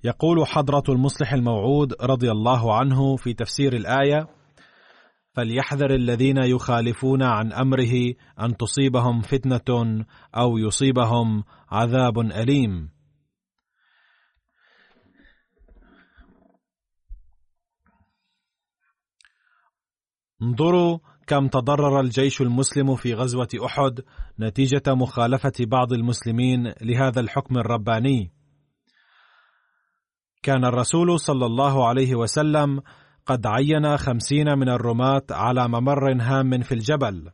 يقول 0.04 0.48
حضرة 0.48 0.84
المصلح 0.90 1.34
الموعود 1.34 1.94
رضي 2.02 2.32
الله 2.32 2.76
عنه 2.76 3.16
في 3.16 3.34
تفسير 3.34 3.74
الآية 3.74 4.28
فليحذر 5.34 5.96
الذين 5.96 6.38
يخالفون 6.38 7.24
عن 7.24 7.54
أمره 7.54 7.94
أن 8.40 8.58
تصيبهم 8.58 9.22
فتنة 9.22 10.06
أو 10.38 10.58
يصيبهم 10.58 11.44
عذاب 11.72 12.20
أليم. 12.20 12.90
انظروا 20.42 20.98
كم 21.28 21.48
تضرر 21.48 22.00
الجيش 22.00 22.42
المسلم 22.42 22.96
في 22.96 23.14
غزوة 23.14 23.48
أحد 23.66 24.02
نتيجة 24.40 24.84
مخالفة 24.88 25.54
بعض 25.60 25.94
المسلمين 25.94 26.74
لهذا 26.82 27.20
الحكم 27.20 27.58
الرباني. 27.58 28.32
كان 30.44 30.66
الرسول 30.66 31.20
صلى 31.20 31.46
الله 31.46 31.88
عليه 31.88 32.16
وسلم 32.16 32.82
قد 33.26 33.48
عين 33.48 33.98
خمسين 33.98 34.60
من 34.60 34.70
الرماة 34.70 35.24
على 35.32 35.68
ممر 35.68 36.22
هام 36.22 36.62
في 36.62 36.72
الجبل. 36.72 37.32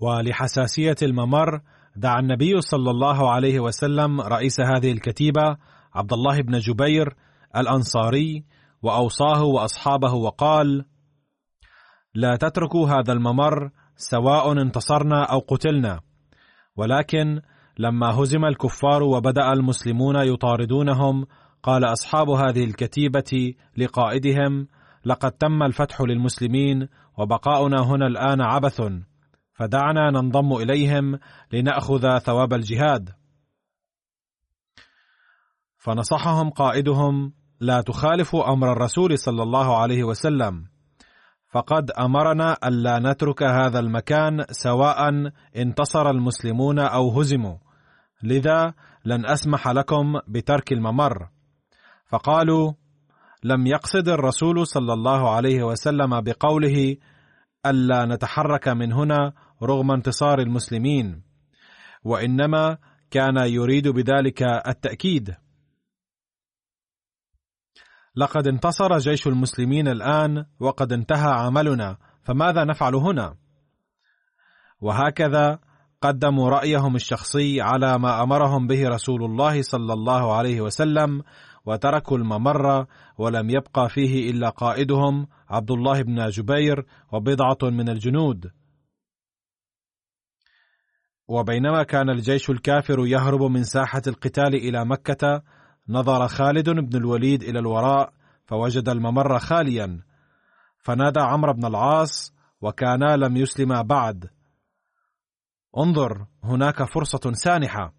ولحساسية 0.00 0.96
الممر 1.02 1.60
دعا 1.96 2.20
النبي 2.20 2.60
صلى 2.60 2.90
الله 2.90 3.30
عليه 3.30 3.60
وسلم 3.60 4.20
رئيس 4.20 4.60
هذه 4.60 4.92
الكتيبة 4.92 5.56
عبد 5.94 6.12
الله 6.12 6.42
بن 6.42 6.58
جبير 6.58 7.14
الأنصاري 7.56 8.44
وأوصاه 8.82 9.42
وأصحابه 9.44 10.14
وقال: 10.14 10.84
لا 12.14 12.36
تتركوا 12.36 12.88
هذا 12.88 13.12
الممر 13.12 13.70
سواء 13.96 14.52
انتصرنا 14.52 15.24
أو 15.24 15.38
قتلنا. 15.38 16.00
ولكن 16.76 17.40
لما 17.78 18.10
هزم 18.10 18.44
الكفار 18.44 19.02
وبدأ 19.02 19.52
المسلمون 19.52 20.16
يطاردونهم 20.16 21.26
قال 21.62 21.84
أصحاب 21.84 22.30
هذه 22.30 22.64
الكتيبة 22.64 23.54
لقائدهم 23.76 24.68
لقد 25.04 25.32
تم 25.32 25.62
الفتح 25.62 26.00
للمسلمين 26.00 26.88
وبقاؤنا 27.18 27.80
هنا 27.82 28.06
الآن 28.06 28.40
عبث 28.40 28.82
فدعنا 29.52 30.10
ننضم 30.10 30.56
إليهم 30.56 31.18
لنأخذ 31.52 32.18
ثواب 32.18 32.52
الجهاد. 32.52 33.10
فنصحهم 35.76 36.50
قائدهم 36.50 37.32
لا 37.60 37.80
تخالفوا 37.80 38.52
أمر 38.52 38.72
الرسول 38.72 39.18
صلى 39.18 39.42
الله 39.42 39.78
عليه 39.78 40.04
وسلم. 40.04 40.71
فقد 41.52 41.90
أمرنا 41.90 42.56
ألا 42.64 42.98
نترك 42.98 43.42
هذا 43.42 43.78
المكان 43.78 44.44
سواء 44.50 45.10
انتصر 45.56 46.10
المسلمون 46.10 46.78
أو 46.78 47.20
هزموا. 47.20 47.56
لذا 48.22 48.74
لن 49.04 49.26
أسمح 49.26 49.68
لكم 49.68 50.20
بترك 50.28 50.72
الممر. 50.72 51.28
فقالوا 52.08 52.72
لم 53.44 53.66
يقصد 53.66 54.08
الرسول 54.08 54.66
صلى 54.66 54.92
الله 54.92 55.30
عليه 55.30 55.62
وسلم 55.62 56.20
بقوله 56.20 56.96
ألا 57.66 58.04
نتحرك 58.04 58.68
من 58.68 58.92
هنا 58.92 59.32
رغم 59.62 59.90
انتصار 59.90 60.38
المسلمين 60.38 61.22
وإنما 62.04 62.78
كان 63.10 63.36
يريد 63.36 63.88
بذلك 63.88 64.42
التأكيد. 64.68 65.34
لقد 68.16 68.46
انتصر 68.46 68.98
جيش 68.98 69.26
المسلمين 69.26 69.88
الآن 69.88 70.44
وقد 70.60 70.92
انتهى 70.92 71.32
عملنا 71.32 71.96
فماذا 72.22 72.64
نفعل 72.64 72.94
هنا؟ 72.94 73.34
وهكذا 74.80 75.58
قدموا 76.00 76.50
رأيهم 76.50 76.96
الشخصي 76.96 77.60
على 77.60 77.98
ما 77.98 78.22
أمرهم 78.22 78.66
به 78.66 78.88
رسول 78.88 79.24
الله 79.24 79.62
صلى 79.62 79.92
الله 79.92 80.34
عليه 80.34 80.60
وسلم 80.60 81.22
وتركوا 81.66 82.18
الممر 82.18 82.86
ولم 83.18 83.50
يبقى 83.50 83.88
فيه 83.88 84.30
إلا 84.30 84.48
قائدهم 84.48 85.26
عبد 85.48 85.70
الله 85.70 86.02
بن 86.02 86.28
جبير 86.28 86.86
وبضعة 87.12 87.58
من 87.62 87.88
الجنود. 87.88 88.50
وبينما 91.28 91.82
كان 91.82 92.10
الجيش 92.10 92.50
الكافر 92.50 93.06
يهرب 93.06 93.42
من 93.42 93.64
ساحة 93.64 94.02
القتال 94.06 94.54
إلى 94.54 94.84
مكة 94.84 95.42
نظر 95.92 96.28
خالد 96.28 96.70
بن 96.70 96.96
الوليد 96.96 97.42
إلى 97.42 97.58
الوراء 97.58 98.12
فوجد 98.46 98.88
الممر 98.88 99.38
خاليا. 99.38 100.00
فنادى 100.78 101.20
عمرو 101.20 101.52
بن 101.52 101.66
العاص 101.66 102.34
وكانا 102.60 103.16
لم 103.16 103.36
يسلما 103.36 103.82
بعد. 103.82 104.30
انظر 105.78 106.26
هناك 106.44 106.82
فرصة 106.82 107.32
سانحة. 107.32 107.94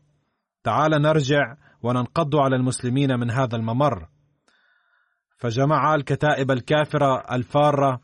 تعال 0.64 0.92
نرجع 0.92 1.56
وننقض 1.84 2.36
على 2.36 2.56
المسلمين 2.56 3.20
من 3.20 3.32
هذا 3.32 3.56
الممر. 3.56 4.08
فجمع 5.38 5.96
الكتائب 5.96 6.52
الكافرة 6.52 7.36
الفارة 7.36 8.02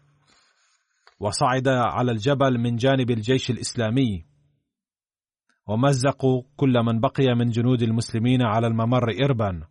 وصعد 1.19 1.67
على 1.67 2.11
الجبل 2.11 2.57
من 2.57 2.75
جانب 2.75 3.09
الجيش 3.11 3.49
الإسلامي. 3.49 4.25
ومزقوا 5.67 6.43
كل 6.57 6.73
من 6.85 6.99
بقي 6.99 7.35
من 7.35 7.49
جنود 7.49 7.81
المسلمين 7.81 8.41
على 8.41 8.67
الممر 8.67 9.15
إربا. 9.23 9.67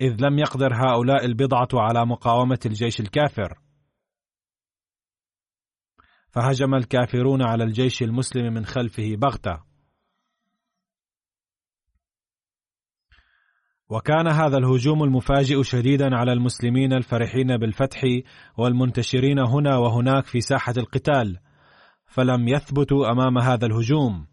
إذ 0.00 0.16
لم 0.20 0.38
يقدر 0.38 0.74
هؤلاء 0.74 1.24
البضعة 1.24 1.68
على 1.74 2.06
مقاومة 2.06 2.58
الجيش 2.66 3.00
الكافر. 3.00 3.58
فهجم 6.30 6.74
الكافرون 6.74 7.42
على 7.42 7.64
الجيش 7.64 8.02
المسلم 8.02 8.54
من 8.54 8.64
خلفه 8.64 9.16
بغتة. 9.16 9.68
وكان 13.88 14.26
هذا 14.26 14.58
الهجوم 14.58 15.02
المفاجئ 15.02 15.62
شديدا 15.62 16.16
على 16.16 16.32
المسلمين 16.32 16.92
الفرحين 16.92 17.56
بالفتح 17.56 18.02
والمنتشرين 18.58 19.38
هنا 19.38 19.76
وهناك 19.76 20.26
في 20.26 20.40
ساحة 20.40 20.74
القتال 20.76 21.38
فلم 22.06 22.48
يثبتوا 22.48 23.12
أمام 23.12 23.38
هذا 23.38 23.66
الهجوم. 23.66 24.26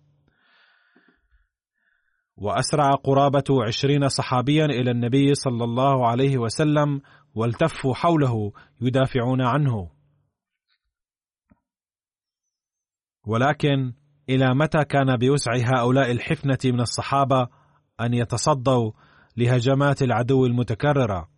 وأسرع 2.38 2.92
قرابة 2.92 3.64
عشرين 3.68 4.08
صحابيا 4.08 4.66
إلى 4.66 4.92
النبي 4.92 5.34
صلى 5.34 5.64
الله 5.64 6.08
عليه 6.08 6.38
وسلم 6.38 7.02
والتفوا 7.36 7.94
حوله 7.94 8.52
يدافعون 8.82 9.42
عنه. 9.42 9.90
ولكن 13.28 13.94
إلى 14.30 14.56
متى 14.56 14.86
كان 14.86 15.16
بوسع 15.16 15.52
هؤلاء 15.56 16.12
الحفنة 16.12 16.58
من 16.66 16.82
الصحابة 16.82 17.48
أن 18.02 18.14
يتصدوا 18.14 18.92
لهجمات 19.38 20.02
العدو 20.02 20.46
المتكرره 20.46 21.30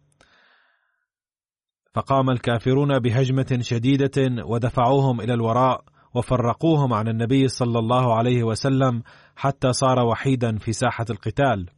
فقام 1.93 2.29
الكافرون 2.29 2.99
بهجمة 2.99 3.57
شديدة 3.61 4.43
ودفعوهم 4.45 5.21
إلى 5.21 5.33
الوراء 5.33 5.83
وفرقوهم 6.13 6.93
عن 6.93 7.07
النبي 7.07 7.47
صلى 7.47 7.79
الله 7.79 8.15
عليه 8.15 8.43
وسلم 8.43 9.03
حتى 9.37 9.73
صار 9.73 9.99
وحيدا 9.99 10.57
في 10.57 10.71
ساحة 10.71 11.05
القتال. 11.09 11.69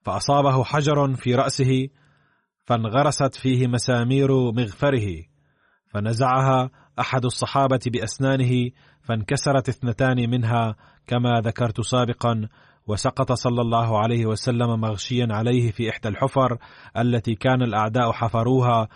فأصابه 0.00 0.64
حجر 0.64 1.14
في 1.14 1.34
رأسه 1.34 1.88
فانغرست 2.64 3.34
فيه 3.34 3.66
مسامير 3.66 4.52
مغفره 4.52 5.24
فنزعها 5.86 6.70
أحد 7.00 7.24
الصحابة 7.24 7.80
بأسنانه 7.86 8.70
فانكسرت 9.02 9.68
اثنتان 9.68 10.30
منها 10.30 10.76
كما 11.06 11.40
ذكرت 11.44 11.80
سابقا 11.80 12.48
وسقط 12.86 13.32
صلى 13.32 13.60
الله 13.60 13.98
عليه 13.98 14.26
وسلم 14.26 14.80
مغشيا 14.80 15.26
عليه 15.30 15.70
في 15.70 15.90
إحدى 15.90 16.08
الحفر 16.08 16.58
التي 16.98 17.34
كان 17.34 17.62
الأعداء 17.62 18.12
حفروها 18.12 18.88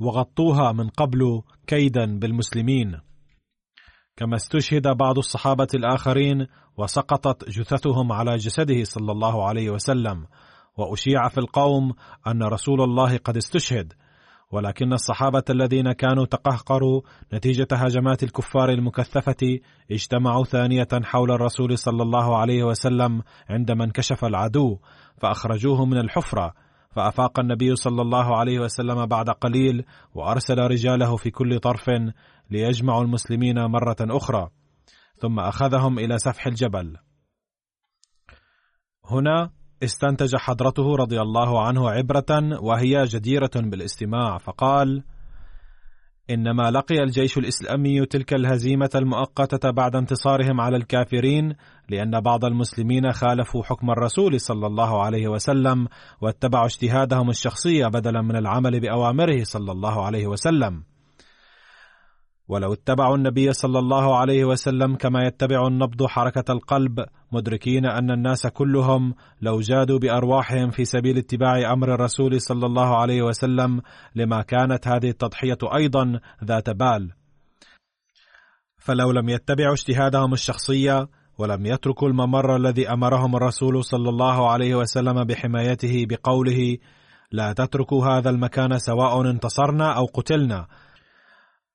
وغطوها 0.00 0.72
من 0.72 0.88
قبل 0.88 1.42
كيدا 1.66 2.18
بالمسلمين. 2.18 3.09
كما 4.20 4.36
استشهد 4.36 4.88
بعض 4.88 5.18
الصحابة 5.18 5.66
الآخرين 5.74 6.46
وسقطت 6.76 7.48
جثثهم 7.48 8.12
على 8.12 8.36
جسده 8.36 8.84
صلى 8.84 9.12
الله 9.12 9.48
عليه 9.48 9.70
وسلم 9.70 10.26
وأشيع 10.76 11.28
في 11.28 11.38
القوم 11.38 11.92
أن 12.26 12.42
رسول 12.42 12.80
الله 12.80 13.16
قد 13.16 13.36
استشهد. 13.36 13.92
ولكن 14.52 14.92
الصحابة 14.92 15.42
الذين 15.50 15.92
كانوا 15.92 16.26
تقهقروا 16.26 17.00
نتيجة 17.34 17.66
هجمات 17.72 18.22
الكفار 18.22 18.70
المكثفة 18.70 19.58
اجتمعوا 19.90 20.44
ثانية 20.44 20.88
حول 21.04 21.30
الرسول 21.30 21.78
صلى 21.78 22.02
الله 22.02 22.36
عليه 22.36 22.64
وسلم 22.64 23.22
عندما 23.50 23.84
انكشف 23.84 24.24
العدو 24.24 24.78
فأخرجوه 25.18 25.84
من 25.84 25.98
الحفرة 25.98 26.52
فأفاق 26.90 27.40
النبي 27.40 27.76
صلى 27.76 28.02
الله 28.02 28.36
عليه 28.36 28.58
وسلم 28.58 29.06
بعد 29.06 29.30
قليل 29.30 29.84
وأرسل 30.14 30.58
رجاله 30.58 31.16
في 31.16 31.30
كل 31.30 31.58
طرف 31.58 31.90
ليجمعوا 32.50 33.02
المسلمين 33.02 33.64
مرة 33.64 33.96
أخرى 34.00 34.48
ثم 35.16 35.38
أخذهم 35.38 35.98
إلى 35.98 36.18
سفح 36.18 36.46
الجبل. 36.46 36.96
هنا 39.04 39.50
استنتج 39.82 40.36
حضرته 40.36 40.96
رضي 40.96 41.20
الله 41.20 41.66
عنه 41.66 41.90
عبرة 41.90 42.60
وهي 42.62 43.04
جديرة 43.04 43.50
بالاستماع 43.56 44.38
فقال: 44.38 45.04
إنما 46.30 46.70
لقي 46.70 47.02
الجيش 47.02 47.38
الإسلامي 47.38 48.06
تلك 48.06 48.34
الهزيمة 48.34 48.90
المؤقتة 48.94 49.70
بعد 49.70 49.96
انتصارهم 49.96 50.60
على 50.60 50.76
الكافرين 50.76 51.54
لأن 51.88 52.20
بعض 52.20 52.44
المسلمين 52.44 53.12
خالفوا 53.12 53.62
حكم 53.62 53.90
الرسول 53.90 54.40
صلى 54.40 54.66
الله 54.66 55.02
عليه 55.02 55.28
وسلم 55.28 55.88
واتبعوا 56.20 56.66
اجتهادهم 56.66 57.30
الشخصي 57.30 57.84
بدلا 57.84 58.22
من 58.22 58.36
العمل 58.36 58.80
بأوامره 58.80 59.44
صلى 59.44 59.72
الله 59.72 60.04
عليه 60.06 60.26
وسلم. 60.26 60.89
ولو 62.50 62.72
اتبعوا 62.72 63.16
النبي 63.16 63.52
صلى 63.52 63.78
الله 63.78 64.18
عليه 64.18 64.44
وسلم 64.44 64.96
كما 64.96 65.26
يتبع 65.26 65.66
النبض 65.66 66.06
حركة 66.06 66.52
القلب 66.52 67.04
مدركين 67.32 67.86
أن 67.86 68.10
الناس 68.10 68.46
كلهم 68.46 69.14
لو 69.42 69.60
جادوا 69.60 69.98
بأرواحهم 69.98 70.70
في 70.70 70.84
سبيل 70.84 71.18
اتباع 71.18 71.72
أمر 71.72 71.94
الرسول 71.94 72.40
صلى 72.40 72.66
الله 72.66 72.96
عليه 72.96 73.22
وسلم 73.22 73.80
لما 74.14 74.42
كانت 74.42 74.88
هذه 74.88 75.08
التضحية 75.08 75.58
أيضا 75.74 76.20
ذات 76.44 76.70
بال. 76.70 77.10
فلو 78.78 79.10
لم 79.10 79.28
يتبعوا 79.28 79.72
اجتهادهم 79.72 80.32
الشخصية 80.32 81.08
ولم 81.38 81.66
يتركوا 81.66 82.08
الممر 82.08 82.56
الذي 82.56 82.88
أمرهم 82.88 83.36
الرسول 83.36 83.84
صلى 83.84 84.08
الله 84.08 84.50
عليه 84.50 84.74
وسلم 84.74 85.24
بحمايته 85.24 86.06
بقوله 86.08 86.76
لا 87.32 87.52
تتركوا 87.52 88.06
هذا 88.06 88.30
المكان 88.30 88.78
سواء 88.78 89.30
انتصرنا 89.30 89.92
أو 89.92 90.04
قتلنا 90.04 90.66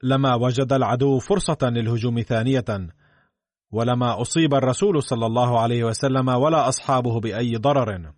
لما 0.06 0.36
وجد 0.36 0.74
العدو 0.74 1.20
فرصة 1.20 1.58
للهجوم 1.64 2.22
ثانية 2.22 2.90
ولما 3.72 4.22
أصيب 4.22 4.54
الرسول 4.54 5.04
صلى 5.04 5.26
الله 5.26 5.60
عليه 5.60 5.84
وسلم 5.84 6.30
ولا 6.30 6.68
أصحابه 6.68 7.20
بأي 7.20 7.56
ضرر. 7.56 8.12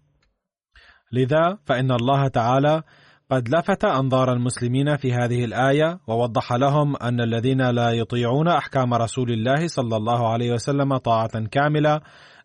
لذا 1.11 1.57
فإن 1.65 1.91
الله 1.91 2.27
تعالى 2.27 2.83
قد 3.31 3.49
لفت 3.49 3.85
أنظار 3.85 4.33
المسلمين 4.33 4.97
في 4.97 5.13
هذه 5.13 5.45
الآية 5.45 5.99
ووضح 6.07 6.53
لهم 6.53 6.95
أن 6.95 7.21
الذين 7.21 7.69
لا 7.69 7.91
يطيعون 7.91 8.47
أحكام 8.47 8.93
رسول 8.93 9.31
الله 9.31 9.67
صلى 9.67 9.97
الله 9.97 10.29
عليه 10.29 10.53
وسلم 10.53 10.97
طاعة 10.97 11.45
كاملة 11.45 12.01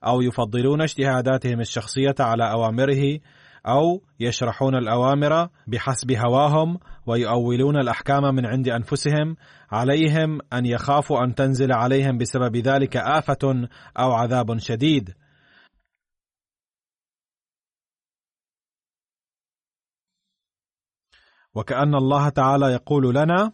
أو 0.06 0.20
يفضلون 0.20 0.82
اجتهاداتهم 0.82 1.60
الشخصية 1.60 2.14
على 2.20 2.50
أوامره 2.50 3.18
أو 3.66 4.02
يشرحون 4.20 4.74
الأوامر 4.74 5.48
بحسب 5.66 6.12
هواهم 6.12 6.78
ويؤولون 7.06 7.76
الأحكام 7.76 8.34
من 8.34 8.46
عند 8.46 8.68
أنفسهم 8.68 9.36
عليهم 9.70 10.38
أن 10.52 10.66
يخافوا 10.66 11.24
أن 11.24 11.34
تنزل 11.34 11.72
عليهم 11.72 12.18
بسبب 12.18 12.56
ذلك 12.56 12.96
آفة 12.96 13.68
أو 13.98 14.12
عذاب 14.12 14.58
شديد. 14.58 15.14
وكأن 21.54 21.94
الله 21.94 22.28
تعالى 22.28 22.66
يقول 22.66 23.14
لنا: 23.14 23.52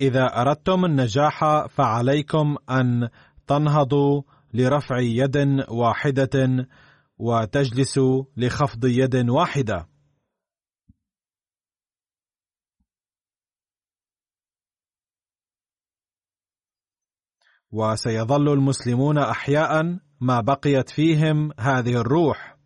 إذا 0.00 0.24
أردتم 0.24 0.84
النجاح 0.84 1.66
فعليكم 1.66 2.56
أن 2.70 3.08
تنهضوا 3.46 4.22
لرفع 4.54 4.98
يد 4.98 5.64
واحدة 5.68 6.66
وتجلس 7.18 8.00
لخفض 8.36 8.84
يد 8.84 9.28
واحدة. 9.30 9.88
وسيظل 17.72 18.52
المسلمون 18.52 19.18
أحياء 19.18 19.98
ما 20.20 20.40
بقيت 20.40 20.90
فيهم 20.90 21.52
هذه 21.60 22.00
الروح. 22.00 22.56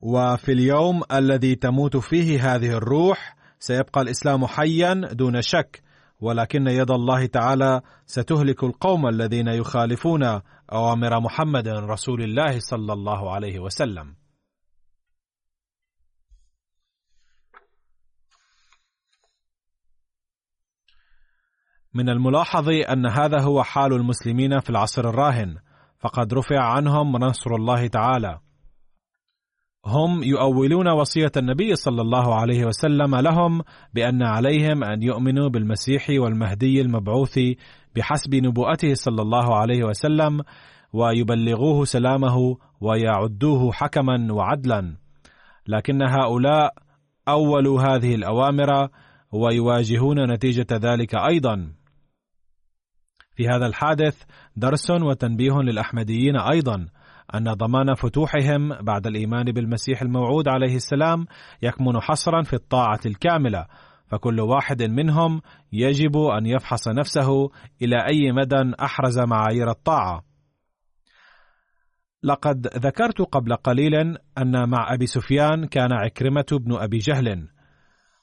وفي 0.00 0.52
اليوم 0.52 1.02
الذي 1.12 1.54
تموت 1.54 1.96
فيه 1.96 2.54
هذه 2.54 2.70
الروح 2.76 3.36
سيبقى 3.58 4.00
الإسلام 4.00 4.46
حيا 4.46 4.94
دون 4.94 5.42
شك. 5.42 5.85
ولكن 6.20 6.66
يد 6.66 6.90
الله 6.90 7.26
تعالى 7.26 7.80
ستهلك 8.06 8.64
القوم 8.64 9.08
الذين 9.08 9.48
يخالفون 9.48 10.40
أوامر 10.72 11.20
محمد 11.20 11.68
رسول 11.68 12.22
الله 12.22 12.60
صلى 12.60 12.92
الله 12.92 13.34
عليه 13.34 13.58
وسلم. 13.58 14.16
من 21.94 22.08
الملاحظ 22.08 22.68
أن 22.68 23.06
هذا 23.06 23.42
هو 23.42 23.62
حال 23.62 23.92
المسلمين 23.92 24.60
في 24.60 24.70
العصر 24.70 25.08
الراهن 25.08 25.58
فقد 25.98 26.34
رفع 26.34 26.60
عنهم 26.60 27.16
نصر 27.16 27.54
الله 27.54 27.86
تعالى. 27.86 28.45
هم 29.86 30.22
يؤولون 30.22 30.88
وصية 30.88 31.32
النبي 31.36 31.74
صلى 31.74 32.02
الله 32.02 32.34
عليه 32.34 32.64
وسلم 32.64 33.16
لهم 33.16 33.62
بأن 33.94 34.22
عليهم 34.22 34.84
أن 34.84 35.02
يؤمنوا 35.02 35.48
بالمسيح 35.48 36.06
والمهدي 36.10 36.80
المبعوث 36.80 37.38
بحسب 37.96 38.34
نبوءته 38.34 38.94
صلى 38.94 39.22
الله 39.22 39.56
عليه 39.56 39.84
وسلم 39.84 40.40
ويبلغوه 40.92 41.84
سلامه 41.84 42.56
ويعدوه 42.80 43.72
حكما 43.72 44.32
وعدلا. 44.32 44.96
لكن 45.66 46.02
هؤلاء 46.02 46.74
أولوا 47.28 47.80
هذه 47.82 48.14
الأوامر 48.14 48.88
ويواجهون 49.32 50.32
نتيجة 50.32 50.66
ذلك 50.72 51.14
أيضا. 51.14 51.72
في 53.36 53.48
هذا 53.48 53.66
الحادث 53.66 54.22
درس 54.56 54.90
وتنبيه 54.90 55.54
للأحمديين 55.62 56.36
أيضا. 56.36 56.86
أن 57.34 57.52
ضمان 57.52 57.94
فتوحهم 57.94 58.82
بعد 58.82 59.06
الإيمان 59.06 59.44
بالمسيح 59.44 60.02
الموعود 60.02 60.48
عليه 60.48 60.76
السلام 60.76 61.26
يكمن 61.62 62.00
حصرا 62.00 62.42
في 62.42 62.52
الطاعة 62.52 63.00
الكاملة 63.06 63.66
فكل 64.06 64.40
واحد 64.40 64.82
منهم 64.82 65.40
يجب 65.72 66.16
أن 66.16 66.46
يفحص 66.46 66.88
نفسه 66.88 67.50
إلى 67.82 67.96
أي 67.96 68.32
مدى 68.32 68.74
أحرز 68.80 69.18
معايير 69.18 69.70
الطاعة. 69.70 70.24
لقد 72.22 72.66
ذكرت 72.66 73.20
قبل 73.22 73.56
قليل 73.56 73.94
أن 74.38 74.68
مع 74.68 74.94
أبي 74.94 75.06
سفيان 75.06 75.66
كان 75.66 75.92
عكرمة 75.92 76.46
بن 76.52 76.76
أبي 76.76 76.98
جهل 76.98 77.48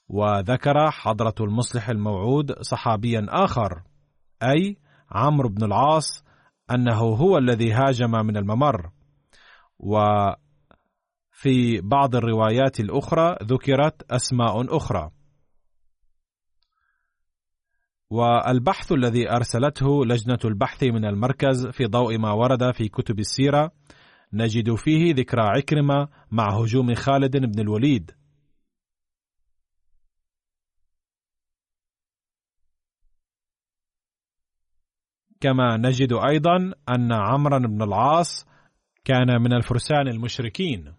وذكر 0.08 0.92
حضرة 0.92 1.36
المصلح 1.42 1.90
الموعود 1.90 2.52
صحابيا 2.52 3.26
آخر 3.30 3.84
أي 4.44 4.78
عمرو 5.12 5.50
بن 5.50 5.64
العاص 5.64 6.24
أنه 6.72 7.00
هو 7.00 7.38
الذي 7.38 7.72
هاجم 7.72 8.12
من 8.12 8.38
الممر. 8.38 8.90
وفي 9.80 10.38
بعض 11.82 12.16
الروايات 12.16 12.80
الأخرى 12.80 13.38
ذكرت 13.44 14.12
أسماء 14.12 14.78
أخرى. 14.78 15.12
والبحث 18.10 18.92
الذي 18.92 19.32
أرسلته 19.32 20.06
لجنة 20.06 20.40
البحث 20.46 20.84
من 20.84 21.06
المركز 21.06 21.68
في 21.68 21.86
ضوء 21.86 22.18
ما 22.18 22.32
ورد 22.32 22.72
في 22.72 22.88
كتب 22.88 23.20
السيرة 23.20 23.72
نجد 24.34 24.76
فيه 24.76 25.14
ذكرى 25.14 25.42
عكرمة 25.42 26.08
مع 26.32 26.62
هجوم 26.62 26.94
خالد 26.94 27.38
بن 27.38 27.60
الوليد. 27.60 28.12
كما 35.42 35.78
نجد 35.78 36.14
أيضا 36.14 36.56
أن 36.90 37.12
عمرو 37.12 37.60
بن 37.60 37.82
العاص 37.82 38.46
كان 39.06 39.42
من 39.42 39.54
الفرسان 39.54 40.08
المشركين. 40.08 40.94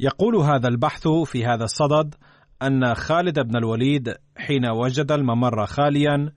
يقول 0.00 0.36
هذا 0.36 0.68
البحث 0.68 1.08
في 1.08 1.46
هذا 1.46 1.64
الصدد 1.64 2.14
أن 2.62 2.94
خالد 2.94 3.40
بن 3.40 3.56
الوليد 3.56 4.14
حين 4.36 4.70
وجد 4.70 5.12
الممر 5.12 5.66
خاليا 5.66 6.32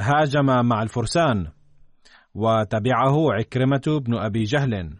هاجم 0.00 0.46
مع 0.66 0.82
الفرسان 0.82 1.52
وتبعه 2.34 3.32
عكرمة 3.32 4.00
بن 4.06 4.14
أبي 4.14 4.42
جهل. 4.42 4.96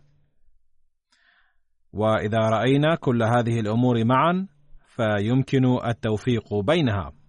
وإذا 1.93 2.39
رأينا 2.39 2.95
كل 2.95 3.23
هذه 3.23 3.61
الأمور 3.61 4.05
معا 4.05 4.47
فيمكن 4.87 5.79
التوفيق 5.87 6.55
بينها. 6.55 7.22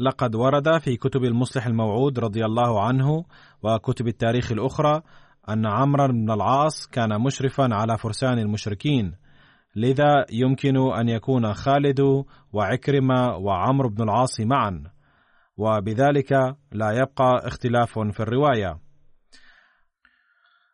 لقد 0.00 0.34
ورد 0.34 0.78
في 0.78 0.96
كتب 0.96 1.24
المصلح 1.24 1.66
الموعود 1.66 2.18
رضي 2.18 2.44
الله 2.44 2.82
عنه 2.82 3.24
وكتب 3.62 4.08
التاريخ 4.08 4.52
الأخرى 4.52 5.02
أن 5.48 5.66
عمرو 5.66 6.08
بن 6.08 6.30
العاص 6.30 6.86
كان 6.86 7.20
مشرفا 7.20 7.74
على 7.74 7.98
فرسان 7.98 8.38
المشركين. 8.38 9.14
لذا 9.76 10.26
يمكن 10.32 10.76
أن 10.76 11.08
يكون 11.08 11.54
خالد 11.54 12.24
وعكرمة 12.52 13.36
وعمرو 13.36 13.88
بن 13.88 14.02
العاص 14.02 14.40
معا 14.40 14.84
وبذلك 15.56 16.32
لا 16.72 16.90
يبقى 16.90 17.46
اختلاف 17.46 17.98
في 17.98 18.20
الرواية. 18.20 18.78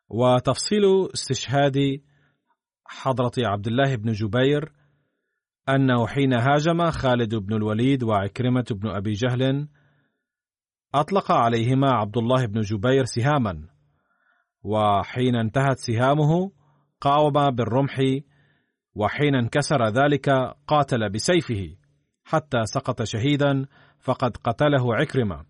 وتفصيل 0.09 0.85
استشهاد 1.15 2.01
حضرة 2.85 3.33
عبد 3.39 3.67
الله 3.67 3.97
بن 3.97 4.13
جبير 4.13 4.73
أنه 5.69 6.07
حين 6.07 6.33
هاجم 6.33 6.91
خالد 6.91 7.35
بن 7.35 7.55
الوليد 7.55 8.03
وعكرمة 8.03 8.65
بن 8.71 8.89
أبي 8.89 9.13
جهل 9.13 9.69
أطلق 10.95 11.33
عليهما 11.33 11.91
عبد 11.91 12.17
الله 12.17 12.47
بن 12.47 12.61
جبير 12.61 13.05
سهاما. 13.05 13.69
وحين 14.63 15.37
انتهت 15.37 15.79
سهامه 15.79 16.53
قاوم 17.01 17.51
بالرمح 17.51 18.01
وحين 18.95 19.35
انكسر 19.35 19.89
ذلك 19.89 20.31
قاتل 20.67 21.11
بسيفه. 21.11 21.77
حتى 22.25 22.59
سقط 22.65 23.03
شهيدا 23.03 23.67
فقد 24.01 24.37
قتله 24.37 24.95
عكرمة. 24.95 25.45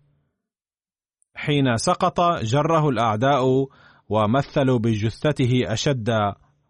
حين 1.35 1.75
سقط 1.75 2.21
جره 2.43 2.89
الأعداء 2.89 3.43
ومثلوا 4.09 4.79
بجثته 4.79 5.73
أشد 5.73 6.09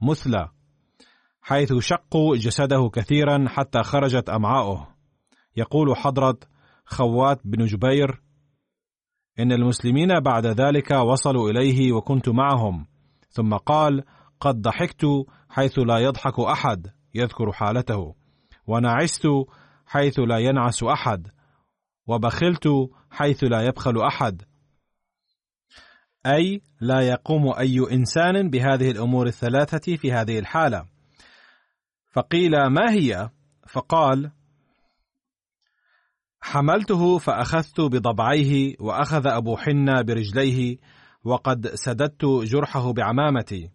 مثلى. 0.02 0.57
حيث 1.48 1.74
شقوا 1.74 2.38
جسده 2.38 2.89
كثيرا 2.93 3.45
حتى 3.48 3.84
خرجت 3.84 4.30
أمعاؤه. 4.30 4.88
يقول 5.58 5.98
حضرة 5.98 6.39
خوات 6.86 7.41
بن 7.45 7.66
جبير 7.66 8.22
إن 9.39 9.52
المسلمين 9.52 10.20
بعد 10.20 10.45
ذلك 10.45 10.91
وصلوا 10.91 11.50
إليه 11.50 11.91
وكنت 11.91 12.30
معهم 12.30 12.86
ثم 13.30 13.54
قال 13.54 14.04
قد 14.39 14.62
ضحكت 14.62 15.06
حيث 15.50 15.80
لا 15.80 15.98
يضحك 15.98 16.39
أحد 16.39 16.88
يذكر 17.16 17.52
حالته 17.52 18.16
ونعست 18.68 19.28
حيث 19.86 20.20
لا 20.20 20.38
ينعس 20.38 20.84
أحد 20.84 21.28
وبخلت 22.08 22.68
حيث 23.12 23.43
لا 23.43 23.62
يبخل 23.62 24.02
أحد 24.02 24.41
أي 26.26 26.62
لا 26.82 27.02
يقوم 27.02 27.54
أي 27.60 27.80
إنسان 27.91 28.50
بهذه 28.50 28.91
الأمور 28.91 29.28
الثلاثة 29.28 29.95
في 29.95 30.12
هذه 30.12 30.39
الحالة. 30.39 30.97
فقيل 32.18 32.51
ما 32.68 32.91
هي؟ 32.91 33.30
فقال 33.68 34.32
حملته 36.41 37.18
فأخذت 37.18 37.82
بضبعيه 37.82 38.76
وأخذ 38.80 39.28
أبو 39.28 39.57
حنة 39.57 40.01
برجليه 40.01 40.78
وقد 41.24 41.68
سددت 41.68 42.26
جرحه 42.26 42.93
بعمامتي. 42.93 43.72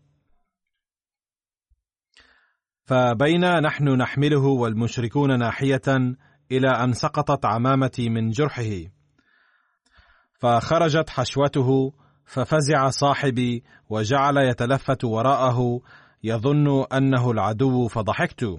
فبين 2.85 3.61
نحن 3.61 3.89
نحمله 3.89 4.45
والمشركون 4.45 5.39
ناحية 5.39 6.17
إلى 6.53 6.69
أن 6.69 6.93
سقطت 6.93 7.45
عمامتي 7.45 8.09
من 8.09 8.31
جرحه. 8.31 8.91
فخرجت 10.35 11.11
حشوته 11.11 11.93
ففزع 12.25 12.91
صاحبي 12.91 13.65
وجعل 13.89 14.37
يتلفت 14.37 15.05
وراءه 15.05 15.81
يظن 16.25 16.85
أنه 16.93 17.31
العدو 17.31 17.89
فضحكت. 17.89 18.57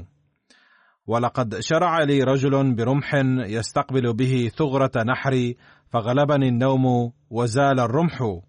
ولقد 1.08 1.60
شرع 1.60 2.04
لي 2.04 2.24
رجل 2.24 2.76
برمح 2.76 3.16
يستقبل 3.48 4.14
به 4.14 4.52
ثغرة 4.56 5.04
نحري 5.04 5.58
فغلبني 5.90 6.48
النوم 6.48 7.14
وزال 7.30 7.80
الرمح. 7.80 8.42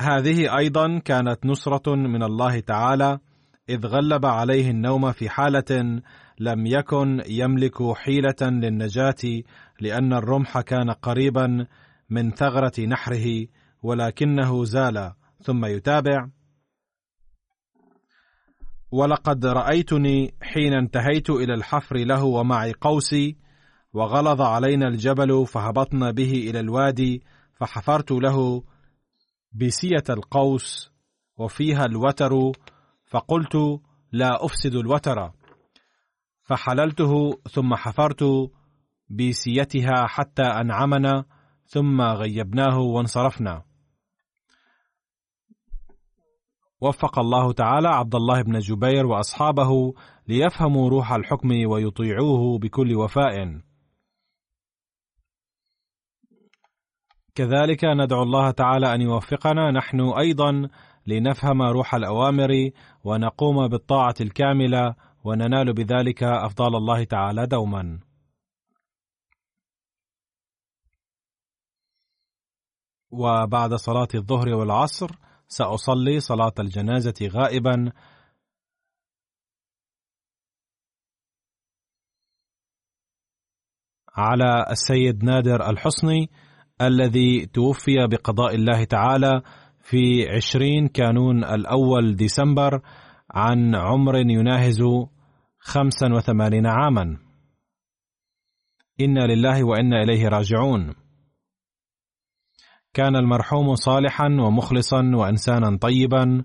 هذه 0.00 0.58
أيضا 0.58 0.98
كانت 0.98 1.46
نصرة 1.46 1.94
من 1.94 2.22
الله 2.22 2.60
تعالى 2.60 3.18
إذ 3.68 3.86
غلب 3.86 4.26
عليه 4.26 4.70
النوم 4.70 5.12
في 5.12 5.28
حالة 5.28 6.00
لم 6.38 6.66
يكن 6.66 7.22
يملك 7.28 7.92
حيلة 7.96 8.42
للنجاة 8.42 9.42
لأن 9.80 10.12
الرمح 10.12 10.60
كان 10.60 10.90
قريبا 10.90 11.66
من 12.10 12.30
ثغرة 12.30 12.80
نحره 12.80 13.46
ولكنه 13.82 14.64
زال 14.64 15.12
ثم 15.42 15.64
يتابع. 15.64 16.28
ولقد 18.90 19.46
رأيتني 19.46 20.34
حين 20.42 20.72
انتهيت 20.74 21.30
إلى 21.30 21.54
الحفر 21.54 21.96
له 21.96 22.24
ومعي 22.24 22.72
قوسي 22.72 23.36
وغلظ 23.92 24.40
علينا 24.40 24.88
الجبل 24.88 25.46
فهبطنا 25.46 26.10
به 26.10 26.32
إلى 26.32 26.60
الوادي 26.60 27.22
فحفرت 27.54 28.10
له 28.10 28.62
بسية 29.52 30.04
القوس 30.10 30.92
وفيها 31.36 31.84
الوتر 31.84 32.52
فقلت 33.04 33.80
لا 34.12 34.44
أفسد 34.44 34.74
الوتر 34.74 35.30
فحللته 36.42 37.38
ثم 37.50 37.74
حفرت 37.74 38.50
بسيتها 39.10 40.06
حتى 40.06 40.42
أنعمنا 40.42 41.24
ثم 41.68 42.00
غيبناه 42.00 42.78
وانصرفنا. 42.78 43.62
وفق 46.80 47.18
الله 47.18 47.52
تعالى 47.52 47.88
عبد 47.88 48.14
الله 48.14 48.42
بن 48.42 48.58
جبير 48.58 49.06
وأصحابه 49.06 49.94
ليفهموا 50.28 50.90
روح 50.90 51.12
الحكم 51.12 51.48
ويطيعوه 51.66 52.58
بكل 52.58 52.94
وفاء. 52.96 53.60
كذلك 57.34 57.84
ندعو 57.84 58.22
الله 58.22 58.50
تعالى 58.50 58.94
أن 58.94 59.00
يوفقنا. 59.00 59.70
نحن 59.70 60.00
أيضا 60.00 60.68
لنفهم 61.06 61.62
روح 61.62 61.94
الأوامر 61.94 62.70
ونقوم 63.04 63.68
بالطاعة 63.68 64.14
الكاملة 64.20 64.94
وننال 65.24 65.72
بذلك 65.72 66.22
افضال 66.22 66.76
الله 66.76 67.04
تعالى 67.04 67.46
دوما. 67.46 68.07
وبعد 73.10 73.74
صلاة 73.74 74.08
الظهر 74.14 74.48
والعصر 74.48 75.10
سأصلي 75.48 76.20
صلاة 76.20 76.52
الجنازة 76.58 77.28
غائبا. 77.28 77.92
على 84.16 84.66
السيد 84.70 85.24
نادر 85.24 85.70
الحصني 85.70 86.30
الذي 86.82 87.46
توفي 87.46 88.06
بقضاء 88.10 88.54
الله 88.54 88.84
تعالى 88.84 89.42
في 89.80 90.28
عشرين 90.36 90.88
كانون 90.88 91.44
الأول 91.44 92.16
ديسمبر 92.16 92.80
عن 93.30 93.74
عمر 93.74 94.16
يناهز 94.16 94.82
خمسا 95.58 96.06
وثمانين 96.14 96.66
عاما. 96.66 97.18
إنا 99.00 99.26
لله 99.26 99.64
وإنا 99.64 100.02
إليه 100.02 100.28
راجعون. 100.28 101.07
كان 102.98 103.16
المرحوم 103.16 103.74
صالحا 103.74 104.26
ومخلصا 104.26 105.10
وإنسانا 105.14 105.76
طيبا 105.76 106.44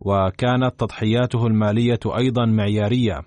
وكانت 0.00 0.80
تضحياته 0.80 1.46
المالية 1.46 2.00
أيضا 2.18 2.46
معيارية. 2.46 3.22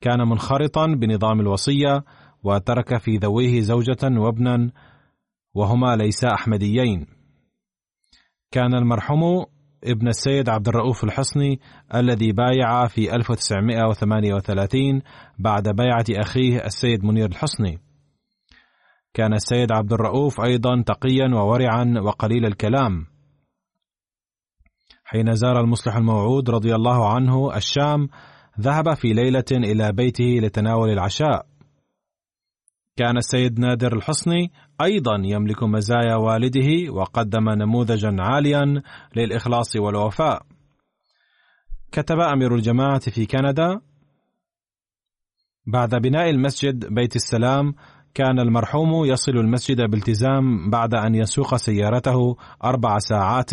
كان 0.00 0.28
منخرطا 0.28 0.86
بنظام 0.86 1.40
الوصية 1.40 2.04
وترك 2.42 2.98
في 2.98 3.16
ذويه 3.16 3.60
زوجة 3.60 3.98
وابنا 4.02 4.70
وهما 5.54 5.96
ليسا 5.96 6.34
أحمديين. 6.34 7.06
كان 8.50 8.74
المرحوم 8.74 9.46
ابن 9.84 10.08
السيد 10.08 10.48
عبد 10.48 10.68
الرؤوف 10.68 11.04
الحصني 11.04 11.60
الذي 11.94 12.32
بايع 12.32 12.86
في 12.86 13.14
1938 13.14 15.02
بعد 15.38 15.68
بيعة 15.68 16.04
أخيه 16.10 16.64
السيد 16.64 17.04
منير 17.04 17.26
الحصني. 17.26 17.89
كان 19.14 19.32
السيد 19.32 19.72
عبد 19.72 19.92
الرؤوف 19.92 20.40
أيضا 20.40 20.82
تقيا 20.86 21.28
وورعا 21.34 21.94
وقليل 22.02 22.46
الكلام. 22.46 23.06
حين 25.04 25.34
زار 25.34 25.60
المصلح 25.60 25.96
الموعود 25.96 26.50
رضي 26.50 26.74
الله 26.74 27.14
عنه 27.14 27.56
الشام 27.56 28.08
ذهب 28.60 28.94
في 28.94 29.12
ليلة 29.12 29.44
إلى 29.52 29.92
بيته 29.92 30.38
لتناول 30.42 30.90
العشاء. 30.90 31.46
كان 32.96 33.16
السيد 33.16 33.60
نادر 33.60 33.96
الحصني 33.96 34.52
أيضا 34.82 35.22
يملك 35.24 35.62
مزايا 35.62 36.14
والده 36.14 36.92
وقدم 36.92 37.50
نموذجا 37.50 38.16
عاليا 38.18 38.82
للإخلاص 39.16 39.76
والوفاء. 39.76 40.42
كتب 41.92 42.20
أمير 42.20 42.54
الجماعة 42.54 43.10
في 43.10 43.26
كندا 43.26 43.80
بعد 45.66 45.94
بناء 45.94 46.30
المسجد 46.30 46.94
بيت 46.94 47.16
السلام 47.16 47.74
كان 48.14 48.38
المرحوم 48.38 49.04
يصل 49.04 49.32
المسجد 49.32 49.90
بالتزام 49.90 50.70
بعد 50.70 50.94
أن 50.94 51.14
يسوق 51.14 51.56
سيارته 51.56 52.36
أربع 52.64 52.98
ساعات 52.98 53.50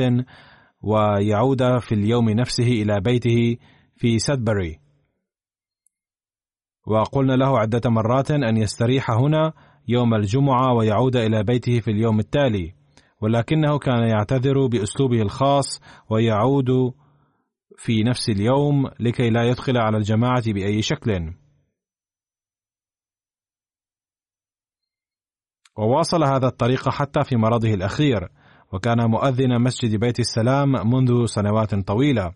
ويعود 0.82 1.80
في 1.80 1.96
اليوم 1.96 2.30
نفسه 2.30 2.68
إلى 2.68 3.00
بيته 3.02 3.58
في 3.96 4.20
سدبري. 4.20 4.80
وقلنا 6.88 7.34
له 7.34 7.60
عدة 7.60 7.90
مرات 7.90 8.32
أن 8.32 8.58
يستريح 8.58 9.12
هنا 9.12 9.54
يوم 9.88 10.14
الجمعة 10.14 10.74
ويعود 10.74 11.16
إلى 11.16 11.44
بيته 11.44 11.80
في 11.80 11.92
اليوم 11.92 12.20
التالي 12.20 12.74
ولكنه 13.22 13.80
كان 13.80 14.08
يعتذر 14.08 14.68
بأسلوبه 14.68 15.22
الخاص 15.22 15.82
ويعود 16.10 16.70
في 17.78 18.04
نفس 18.04 18.30
اليوم 18.30 18.88
لكي 19.00 19.30
لا 19.30 19.44
يدخل 19.44 19.78
على 19.78 19.98
الجماعة 19.98 20.54
بأي 20.54 20.82
شكل. 20.82 21.34
وواصل 25.78 26.24
هذا 26.24 26.48
الطريق 26.48 26.90
حتى 26.90 27.24
في 27.24 27.36
مرضه 27.36 27.74
الأخير 27.74 28.30
وكان 28.74 29.10
مؤذن 29.10 29.62
مسجد 29.62 30.00
بيت 30.00 30.20
السلام 30.20 30.72
منذ 30.72 31.26
سنوات 31.26 31.76
طويلة. 31.76 32.34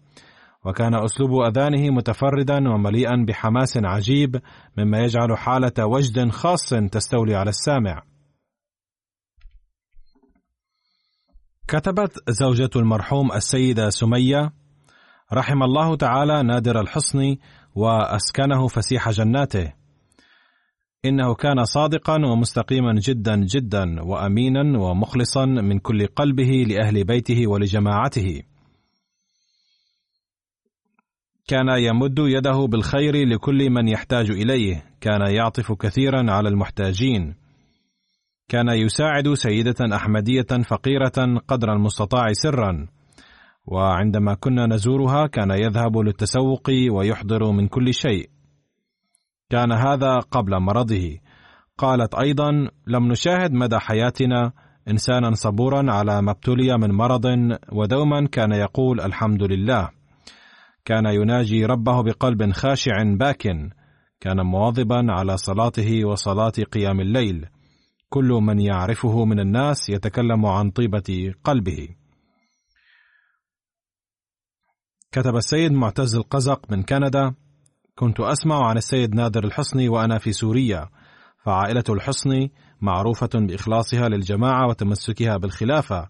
وكان 0.66 0.96
أسلوب 0.96 1.42
أذانه 1.42 1.90
متفردا 1.90 2.70
ومليئا 2.70 3.26
بحماس 3.28 3.78
عجيب 3.78 4.42
مما 4.78 5.00
يجعل 5.00 5.38
حالة 5.38 5.86
وجد 5.86 6.30
خاص 6.30 6.70
تستولي 6.70 7.36
على 7.36 7.50
السامع. 7.50 8.04
كتبت 11.68 12.30
زوجة 12.30 12.70
المرحوم 12.76 13.32
السيدة 13.32 13.90
سمية 13.90 14.54
رحم 15.34 15.64
الله 15.64 15.96
تعالى 15.96 16.44
نادر 16.44 16.82
الحصني 16.82 17.40
وأسكنه 17.76 18.68
فسيح 18.68 19.10
جناته. 19.10 19.81
إنه 21.06 21.36
كان 21.36 21.66
صادقا 21.66 22.16
ومستقيما 22.26 22.94
جدا 23.08 23.36
جدا 23.36 24.02
وأمينا 24.04 24.80
ومخلصا 24.80 25.46
من 25.46 25.80
كل 25.80 26.08
قلبه 26.08 26.66
لأهل 26.68 27.04
بيته 27.04 27.48
ولجماعته. 27.48 28.42
كان 31.48 31.68
يمد 31.78 32.20
يده 32.20 32.66
بالخير 32.68 33.28
لكل 33.28 33.70
من 33.70 33.88
يحتاج 33.88 34.32
إليه. 34.32 34.84
كان 35.02 35.22
يعطف 35.36 35.72
كثيرا 35.72 36.32
على 36.32 36.50
المحتاجين. 36.50 37.36
كان 38.50 38.70
يساعد 38.70 39.34
سيدة 39.34 39.96
أحمدية 39.96 40.64
فقيرة 40.70 41.40
قدر 41.48 41.74
المستطاع 41.74 42.28
سرا. 42.32 42.88
وعندما 43.66 44.34
كنا 44.34 44.68
نزورها 44.68 45.28
كان 45.28 45.52
يذهب 45.52 45.98
للتسوق 45.98 46.70
ويحضر 46.92 47.52
من 47.52 47.68
كل 47.68 47.94
شيء. 47.94 48.41
كان 49.52 49.72
هذا 49.72 50.20
قبل 50.20 50.60
مرضه. 50.60 51.18
قالت 51.78 52.16
أيضا 52.16 52.52
لم 52.88 53.12
نشاهد 53.12 53.52
مدى 53.52 53.80
حياتنا 53.80 54.52
انسانا 54.88 55.32
صبورا 55.34 55.92
على 55.92 56.22
ما 56.22 56.32
ابتلي 56.32 56.78
من 56.78 56.92
مرض 56.92 57.26
ودوما 57.72 58.28
كان 58.28 58.52
يقول 58.52 59.02
الحمد 59.02 59.44
لله 59.44 59.90
كان 60.86 61.06
يناجي 61.06 61.66
ربه 61.66 62.04
بقلب 62.04 62.52
خاشع 62.52 63.04
باك 63.04 63.48
كان 64.20 64.42
مواظبا 64.46 65.06
على 65.10 65.38
صلاته 65.38 66.06
وصلاة 66.06 66.54
قيام 66.72 67.00
الليل. 67.00 67.46
كل 68.10 68.30
من 68.42 68.60
يعرفه 68.60 69.26
من 69.26 69.40
الناس 69.40 69.90
يتكلم 69.90 70.46
عن 70.46 70.72
طيبة 70.72 71.34
قلبه. 71.44 71.88
كتب 75.12 75.36
السيد 75.36 75.72
معتز 75.72 76.16
القزق 76.16 76.72
من 76.72 76.84
كندا 76.84 77.34
كنت 78.02 78.20
أسمع 78.20 78.70
عن 78.70 78.78
السيد 78.78 79.16
نادر 79.16 79.44
الحصني 79.44 79.90
وأنا 79.90 80.18
في 80.18 80.32
سوريا. 80.32 80.90
فعائلة 81.46 81.84
الحصني 81.90 82.52
معروفة 82.82 83.30
بإخلاصها 83.34 84.10
للجماعة 84.10 84.68
وتمسكها 84.68 85.38
بالخلافة. 85.38 86.08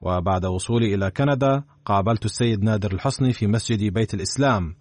وبعد 0.00 0.46
وصولي 0.46 0.94
إلى 0.94 1.10
كندا 1.10 1.62
قابلت 1.84 2.24
السيد 2.24 2.64
نادر 2.64 2.92
الحصني 2.92 3.32
في 3.32 3.46
مسجد 3.46 3.92
بيت 3.92 4.14
الإسلام. 4.14 4.74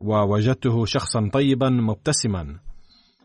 ووجدته 0.00 0.84
شخصا 0.84 1.30
طيبا 1.32 1.70
مبتسما. 1.70 2.58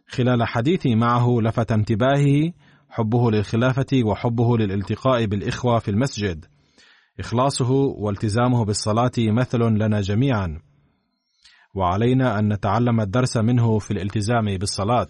خلال 0.08 0.48
حديثي 0.48 0.96
معه 0.96 1.28
لفت 1.42 1.72
انتباهي 1.72 2.54
حبه 2.90 3.32
للخلافة 3.32 4.04
وحبه 4.06 4.58
للالتقاء 4.58 5.26
بالإخوة 5.26 5.80
في 5.80 5.92
المسجد. 5.92 6.46
إخلاصه 7.20 7.72
والتزامه 7.72 8.66
بالصلاة 8.66 9.12
مثل 9.18 9.60
لنا 9.60 10.02
جميعا. 10.02 10.60
وعلينا 11.76 12.40
أن 12.40 12.54
نتعلم 12.54 13.02
الدرس 13.02 13.38
منه 13.38 13.80
في 13.80 13.92
الالتزام 13.92 14.58
بالصلاة 14.58 15.08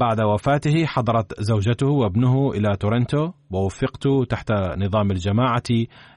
بعد 0.00 0.20
وفاته 0.20 0.86
حضرت 0.86 1.42
زوجته 1.42 1.86
وابنه 1.86 2.50
إلى 2.50 2.76
تورنتو 2.76 3.32
ووفقت 3.50 4.08
تحت 4.28 4.52
نظام 4.52 5.10
الجماعة 5.10 5.62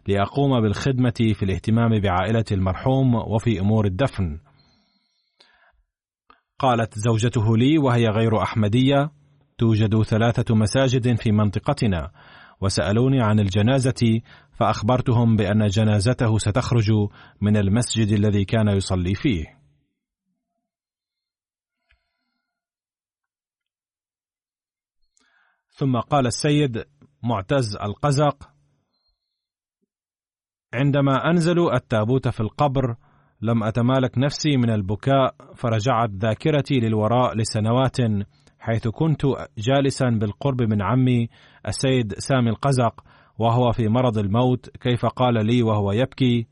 لأقوم 0.08 0.62
بالخدمة 0.62 1.34
في 1.34 1.44
الاهتمام 1.44 2.00
بعائلة 2.00 2.46
المرحوم 2.52 3.16
وفي 3.16 3.60
أمور 3.60 3.86
الدفن. 3.86 4.40
قالت 6.60 7.00
زوجته 7.00 7.58
لي 7.58 7.78
وهي 7.78 8.06
غير 8.06 8.42
أحمدية: 8.42 9.12
توجد 9.58 10.02
ثلاثة 10.02 10.56
مساجد 10.56 11.20
في 11.20 11.32
منطقتنا، 11.32 12.12
وسألوني 12.62 13.22
عن 13.22 13.40
الجنازة 13.40 14.22
فأخبرتهم 14.60 15.36
بأن 15.36 15.68
جنازته 15.68 16.38
ستخرج 16.38 16.92
من 17.42 17.58
المسجد 17.58 18.08
الذي 18.08 18.46
كان 18.46 18.68
يصلي 18.68 19.16
فيه. 19.16 19.60
ثم 25.70 26.00
قال 26.00 26.28
السيد 26.28 26.84
معتز 27.24 27.76
القزق 27.76 28.50
عندما 30.74 31.30
انزلوا 31.30 31.76
التابوت 31.76 32.28
في 32.28 32.40
القبر 32.40 32.96
لم 33.42 33.64
أتمالك 33.64 34.18
نفسي 34.18 34.58
من 34.58 34.70
البكاء 34.70 35.36
فرجعت 35.56 36.10
ذاكرتي 36.10 36.80
للوراء 36.80 37.38
لسنوات 37.38 37.98
حيث 38.60 38.88
كنت 38.88 39.22
جالسا 39.58 40.10
بالقرب 40.10 40.62
من 40.62 40.82
عمي 40.82 41.30
السيد 41.68 42.14
سامي 42.14 42.50
القزق 42.50 43.04
وهو 43.40 43.72
في 43.72 43.88
مرض 43.88 44.18
الموت 44.18 44.70
كيف 44.70 45.06
قال 45.06 45.46
لي 45.46 45.64
وهو 45.64 45.92
يبكي؟ 45.92 46.48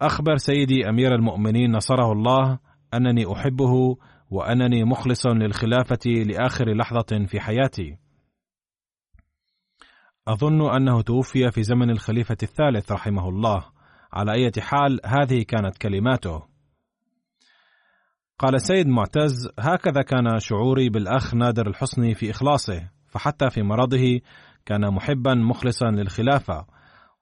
أخبر 0.00 0.36
سيدي 0.36 0.88
أمير 0.88 1.14
المؤمنين 1.14 1.72
نصره 1.72 2.12
الله 2.12 2.58
أنني 2.94 3.32
أحبه 3.32 3.96
وأنني 4.30 4.84
مخلص 4.84 5.26
للخلافة 5.26 6.10
لآخر 6.10 6.74
لحظة 6.74 7.26
في 7.26 7.40
حياتي. 7.40 7.96
أظن 10.28 10.74
أنه 10.74 11.02
توفي 11.02 11.50
في 11.50 11.62
زمن 11.62 11.90
الخليفة 11.90 12.36
الثالث 12.42 12.92
رحمه 12.92 13.28
الله. 13.28 13.64
على 14.12 14.32
أي 14.32 14.50
حال 14.58 15.00
هذه 15.04 15.42
كانت 15.42 15.78
كلماته. 15.78 16.42
قال 18.38 18.60
سيد 18.60 18.86
معتز 18.86 19.48
هكذا 19.58 20.02
كان 20.02 20.38
شعوري 20.38 20.88
بالأخ 20.88 21.34
نادر 21.34 21.66
الحصني 21.66 22.14
في 22.14 22.30
إخلاصه 22.30 22.96
فحتى 23.08 23.50
في 23.50 23.62
مرضه 23.62 24.20
كان 24.66 24.94
محبا 24.94 25.34
مخلصا 25.34 25.86
للخلافة 25.86 26.66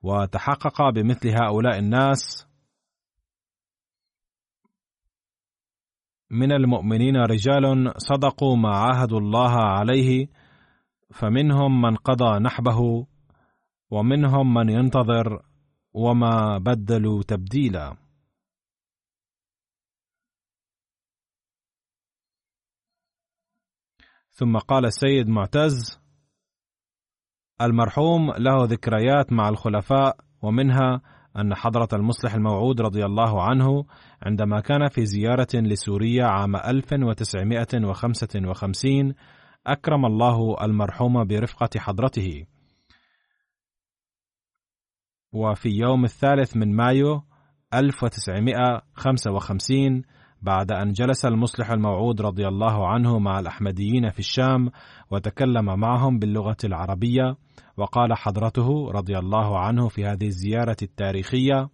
وتحقق 0.02 0.90
بمثل 0.90 1.28
هؤلاء 1.28 1.78
الناس 1.78 2.46
من 6.30 6.52
المؤمنين 6.52 7.16
رجال 7.16 7.92
صدقوا 7.96 8.56
ما 8.56 8.76
عاهدوا 8.76 9.20
الله 9.20 9.56
عليه 9.56 10.26
فمنهم 11.10 11.82
من 11.82 11.96
قضى 11.96 12.38
نحبه 12.38 13.06
ومنهم 13.90 14.54
من 14.54 14.68
ينتظر 14.68 15.42
وما 15.92 16.58
بدلوا 16.58 17.22
تبديلا. 17.22 17.96
ثم 24.30 24.58
قال 24.58 24.84
السيد 24.84 25.28
معتز 25.28 26.03
المرحوم 27.60 28.32
له 28.38 28.64
ذكريات 28.64 29.32
مع 29.32 29.48
الخلفاء 29.48 30.16
ومنها 30.42 31.00
أن 31.36 31.54
حضرة 31.54 31.88
المصلح 31.92 32.34
الموعود 32.34 32.80
رضي 32.80 33.04
الله 33.04 33.42
عنه 33.42 33.84
عندما 34.22 34.60
كان 34.60 34.88
في 34.88 35.06
زيارة 35.06 35.48
لسوريا 35.54 36.24
عام 36.24 36.56
1955 36.56 39.14
أكرم 39.66 40.06
الله 40.06 40.56
المرحوم 40.62 41.24
برفقة 41.24 41.80
حضرته. 41.80 42.46
وفي 45.32 45.68
يوم 45.68 46.04
الثالث 46.04 46.56
من 46.56 46.76
مايو 46.76 47.22
1955 47.74 50.02
بعد 50.44 50.72
أن 50.72 50.92
جلس 50.92 51.24
المصلح 51.24 51.70
الموعود 51.70 52.20
رضي 52.20 52.48
الله 52.48 52.88
عنه 52.88 53.18
مع 53.18 53.38
الأحمديين 53.38 54.10
في 54.10 54.18
الشام 54.18 54.70
وتكلم 55.10 55.80
معهم 55.80 56.18
باللغة 56.18 56.56
العربية 56.64 57.36
وقال 57.76 58.14
حضرته 58.14 58.90
رضي 58.90 59.18
الله 59.18 59.58
عنه 59.58 59.88
في 59.88 60.04
هذه 60.04 60.26
الزيارة 60.26 60.76
التاريخية 60.82 61.68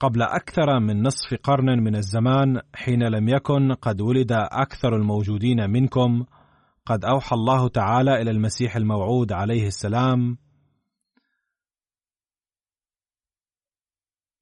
قبل 0.00 0.22
أكثر 0.22 0.80
من 0.80 1.02
نصف 1.02 1.34
قرن 1.42 1.82
من 1.82 1.96
الزمان 1.96 2.60
حين 2.74 3.02
لم 3.02 3.28
يكن 3.28 3.72
قد 3.72 4.00
ولد 4.00 4.32
أكثر 4.32 4.96
الموجودين 4.96 5.70
منكم 5.70 6.24
قد 6.86 7.04
أوحى 7.04 7.36
الله 7.36 7.68
تعالى 7.68 8.22
إلى 8.22 8.30
المسيح 8.30 8.76
الموعود 8.76 9.32
عليه 9.32 9.66
السلام 9.66 10.43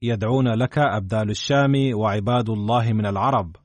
يدعون 0.03 0.49
لك 0.49 0.79
أبدال 0.79 1.31
الشام 1.31 1.73
وعباد 1.95 2.51
الله 2.51 2.93
من 2.93 3.07
العرب. 3.07 3.57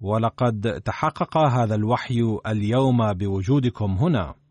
ولقد 0.00 0.82
تحقق 0.84 1.38
هذا 1.38 1.74
الوحي 1.74 2.38
اليوم 2.46 3.12
بوجودكم 3.12 3.90
هنا. 3.90 4.43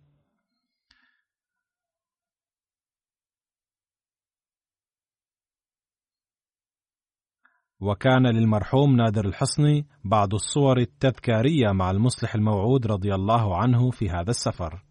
وكان 7.83 8.27
للمرحوم 8.27 8.95
نادر 8.95 9.25
الحصني 9.25 9.85
بعض 10.03 10.33
الصور 10.33 10.77
التذكارية 10.77 11.71
مع 11.71 11.91
المصلح 11.91 12.35
الموعود 12.35 12.87
رضي 12.87 13.15
الله 13.15 13.57
عنه 13.57 13.91
في 13.91 14.09
هذا 14.09 14.29
السفر. 14.29 14.83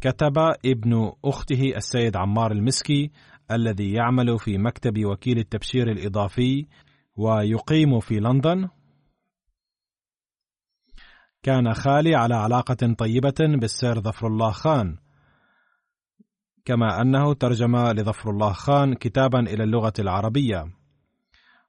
كتب 0.00 0.38
ابن 0.66 1.12
أخته 1.24 1.76
السيد 1.76 2.16
عمار 2.16 2.52
المسكي 2.52 3.10
الذي 3.50 3.92
يعمل 3.92 4.38
في 4.38 4.58
مكتب 4.58 5.04
وكيل 5.04 5.38
التبشير 5.38 5.90
الإضافي 5.90 6.66
ويقيم 7.16 8.00
في 8.00 8.14
لندن 8.14 8.68
كان 11.42 11.74
خالي 11.74 12.14
على 12.14 12.34
علاقة 12.34 12.94
طيبة 12.98 13.34
بالسير 13.40 14.00
ظفر 14.00 14.26
الله 14.26 14.50
خان 14.50 15.03
كما 16.64 17.00
أنه 17.00 17.34
ترجم 17.34 17.76
لظفر 17.76 18.30
الله 18.30 18.52
خان 18.52 18.94
كتابا 18.94 19.40
إلى 19.40 19.64
اللغة 19.64 19.92
العربية. 19.98 20.64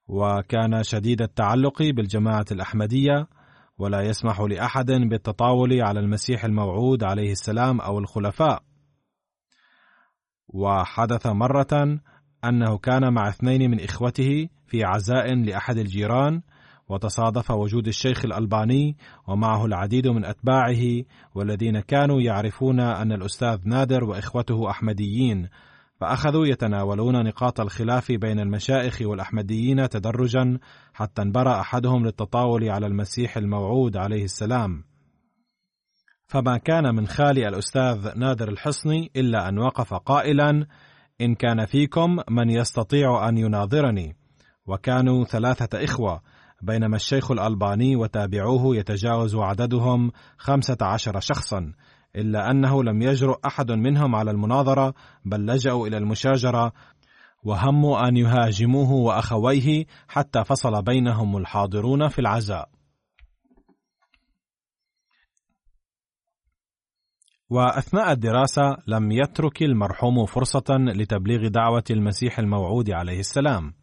وكان 0.07 0.83
شديد 0.83 1.21
التعلق 1.21 1.83
بالجماعة 1.83 2.45
الأحمدية 2.51 3.27
ولا 3.77 4.01
يسمح 4.01 4.41
لأحد 4.41 4.91
بالتطاول 4.91 5.81
على 5.81 5.99
المسيح 5.99 6.45
الموعود 6.45 7.03
عليه 7.03 7.31
السلام 7.31 7.81
أو 7.81 7.99
الخلفاء. 7.99 8.63
وحدث 10.47 11.27
مرة 11.27 11.99
أنه 12.45 12.77
كان 12.77 13.13
مع 13.13 13.29
اثنين 13.29 13.71
من 13.71 13.79
إخوته 13.79 14.49
في 14.67 14.83
عزاء 14.83 15.35
لأحد 15.35 15.77
الجيران 15.77 16.41
وتصادف 16.89 17.51
وجود 17.51 17.88
الشيخ 17.88 18.25
الألباني 18.25 18.97
ومعه 19.27 19.65
العديد 19.65 20.07
من 20.07 20.25
أتباعه 20.25 21.03
والذين 21.36 21.79
كانوا 21.79 22.21
يعرفون 22.21 22.79
أن 22.79 23.11
الأستاذ 23.11 23.59
نادر 23.65 24.03
وإخوته 24.03 24.69
أحمديين 24.69 25.49
فأخذوا 26.01 26.47
يتناولون 26.47 27.23
نقاط 27.23 27.59
الخلاف 27.59 28.11
بين 28.11 28.39
المشائخ 28.39 29.01
والأحمديين 29.01 29.89
تدرجا 29.89 30.59
حتى 30.93 31.21
انبرى 31.21 31.59
أحدهم 31.59 32.05
للتطاول 32.05 32.69
على 32.69 32.88
المسيح 32.88 33.38
الموعود 33.38 33.97
عليه 33.97 34.23
السلام. 34.23 34.83
فما 36.27 36.57
كان 36.57 36.95
من 36.95 37.07
خالي 37.07 37.47
الأستاذ 37.47 38.17
نادر 38.17 38.49
الحصني 38.49 39.11
إلا 39.15 39.49
أن 39.49 39.59
وقف 39.59 39.93
قائلا 39.93 40.67
إن 41.21 41.36
كان 41.36 41.65
فيكم 41.65 42.17
من 42.29 42.49
يستطيع 42.49 43.29
أن 43.29 43.38
يناظرني. 43.38 44.15
وكانوا 44.67 45.23
ثلاثة 45.23 45.83
إخوة 45.83 46.21
بينما 46.62 46.95
الشيخ 46.95 47.32
الألباني 47.32 47.95
وتابعوه 47.95 48.76
يتجاوز 48.76 49.36
عددهم 49.36 50.12
خمسة 50.38 50.78
عشر 50.82 51.20
شخصا 51.20 51.74
إلا 52.16 52.51
أنه 52.51 52.84
لم 52.84 53.01
يجرؤ 53.01 53.39
أحد 53.45 53.72
منهم 53.72 54.16
على 54.16 54.32
المناظرة 54.32 54.93
بل 55.26 55.45
لجأوا 55.45 55.88
إلى 55.88 55.97
المشاجرة 55.97 56.74
وهموا 57.43 58.08
أن 58.08 58.18
يهاجموه 58.18 58.91
وأخويه 58.91 59.86
حتى 60.08 60.43
فصل 60.43 60.82
بينهم 60.82 61.38
الحاضرون 61.38 62.08
في 62.08 62.20
العزاء. 62.20 62.70
وأثناء 67.49 68.12
الدراسة 68.12 68.78
لم 68.88 69.12
يترك 69.12 69.64
المرحوم 69.64 70.26
فرصة 70.26 70.66
لتبليغ 70.70 71.47
دعوة 71.47 71.84
المسيح 71.91 72.39
الموعود 72.39 72.89
عليه 72.91 73.20
السلام. 73.20 73.74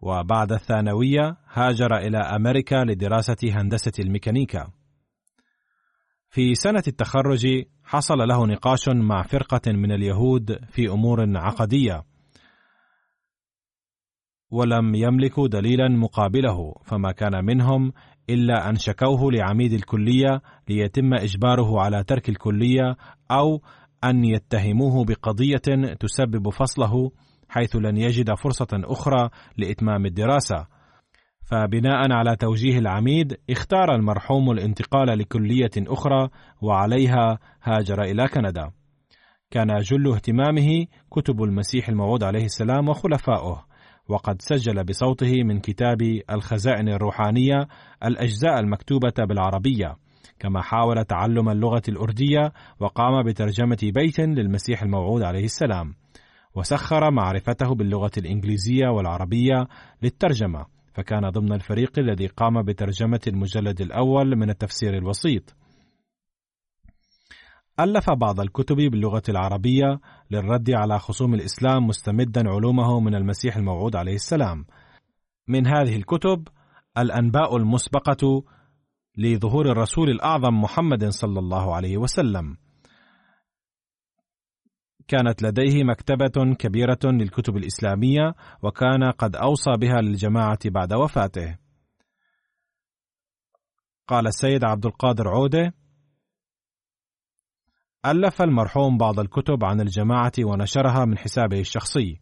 وبعد 0.00 0.52
الثانوية 0.52 1.36
هاجر 1.52 1.96
إلى 1.96 2.18
أمريكا 2.18 2.84
لدراسة 2.84 3.36
هندسة 3.42 3.92
الميكانيكا. 3.98 4.70
في 6.30 6.54
سنة 6.54 6.82
التخرج 6.88 7.46
حصل 7.84 8.18
له 8.18 8.46
نقاش 8.46 8.88
مع 8.88 9.22
فرقة 9.22 9.72
من 9.72 9.92
اليهود 9.92 10.58
في 10.68 10.88
أمور 10.88 11.38
عقدية 11.38 12.04
ولم 14.50 14.94
يملكوا 14.94 15.48
دليلا 15.48 15.88
مقابله 15.88 16.74
فما 16.84 17.12
كان 17.12 17.44
منهم 17.44 17.92
إلا 18.30 18.68
أن 18.70 18.76
شكوه 18.76 19.32
لعميد 19.32 19.72
الكلية 19.72 20.42
ليتم 20.68 21.14
إجباره 21.14 21.80
على 21.80 22.04
ترك 22.04 22.28
الكلية 22.28 22.96
أو 23.30 23.62
أن 24.04 24.24
يتهموه 24.24 25.04
بقضية 25.04 25.94
تسبب 26.00 26.48
فصله 26.48 27.10
حيث 27.50 27.76
لن 27.76 27.96
يجد 27.96 28.34
فرصة 28.34 28.68
أخرى 28.72 29.30
لإتمام 29.56 30.06
الدراسة. 30.06 30.66
فبناء 31.50 32.12
على 32.12 32.36
توجيه 32.36 32.78
العميد 32.78 33.36
اختار 33.50 33.94
المرحوم 33.94 34.50
الانتقال 34.50 35.18
لكلية 35.18 35.70
أخرى 35.78 36.28
وعليها 36.62 37.38
هاجر 37.62 38.02
إلى 38.02 38.28
كندا. 38.28 38.70
كان 39.50 39.76
جل 39.76 40.12
اهتمامه 40.12 40.86
كتب 41.10 41.42
المسيح 41.42 41.88
الموعود 41.88 42.24
عليه 42.24 42.44
السلام 42.44 42.88
وخلفائه 42.88 43.64
وقد 44.08 44.42
سجل 44.42 44.84
بصوته 44.84 45.42
من 45.44 45.60
كتاب 45.60 46.02
الخزائن 46.30 46.88
الروحانية 46.88 47.68
الأجزاء 48.04 48.60
المكتوبة 48.60 49.12
بالعربية 49.28 49.96
كما 50.38 50.62
حاول 50.62 51.04
تعلم 51.04 51.48
اللغة 51.48 51.82
الأردية 51.88 52.52
وقام 52.80 53.22
بترجمة 53.22 53.78
بيت 53.82 54.20
للمسيح 54.20 54.82
الموعود 54.82 55.22
عليه 55.22 55.44
السلام 55.44 55.94
وسخر 56.54 57.10
معرفته 57.10 57.74
باللغة 57.74 58.10
الإنجليزية 58.18 58.88
والعربية 58.88 59.68
للترجمة 60.02 60.66
فكان 60.94 61.30
ضمن 61.30 61.52
الفريق 61.52 61.98
الذي 61.98 62.26
قام 62.26 62.62
بترجمة 62.62 63.20
المجلد 63.26 63.80
الأول 63.80 64.36
من 64.36 64.50
التفسير 64.50 64.96
الوسيط 64.96 65.56
ألف 67.80 68.10
بعض 68.10 68.40
الكتب 68.40 68.76
باللغة 68.76 69.22
العربية 69.28 70.00
للرد 70.30 70.70
على 70.70 70.98
خصوم 70.98 71.34
الإسلام 71.34 71.86
مستمدا 71.86 72.50
علومه 72.50 73.00
من 73.00 73.14
المسيح 73.14 73.56
الموعود 73.56 73.96
عليه 73.96 74.14
السلام. 74.14 74.64
من 75.48 75.66
هذه 75.66 75.96
الكتب 75.96 76.48
الأنباء 76.98 77.56
المسبقة 77.56 78.44
لظهور 79.16 79.66
الرسول 79.66 80.10
الأعظم 80.10 80.60
محمد 80.60 81.08
صلى 81.08 81.38
الله 81.38 81.74
عليه 81.74 81.96
وسلم 81.96 82.56
كانت 85.10 85.42
لديه 85.42 85.84
مكتبة 85.84 86.54
كبيرة 86.54 86.98
للكتب 87.04 87.56
الإسلامية 87.56 88.34
وكان 88.62 89.10
قد 89.10 89.36
أوصى 89.36 89.70
بها 89.80 90.00
للجماعة 90.00 90.58
بعد 90.64 90.92
وفاته. 90.92 91.58
قال 94.08 94.26
السيد 94.26 94.64
عبد 94.64 94.86
القادر 94.86 95.28
عودة: 95.28 95.74
ألف 98.06 98.42
المرحوم 98.42 98.98
بعض 98.98 99.20
الكتب 99.20 99.64
عن 99.64 99.80
الجماعة 99.80 100.32
ونشرها 100.44 101.04
من 101.04 101.18
حسابه 101.18 101.60
الشخصي، 101.60 102.20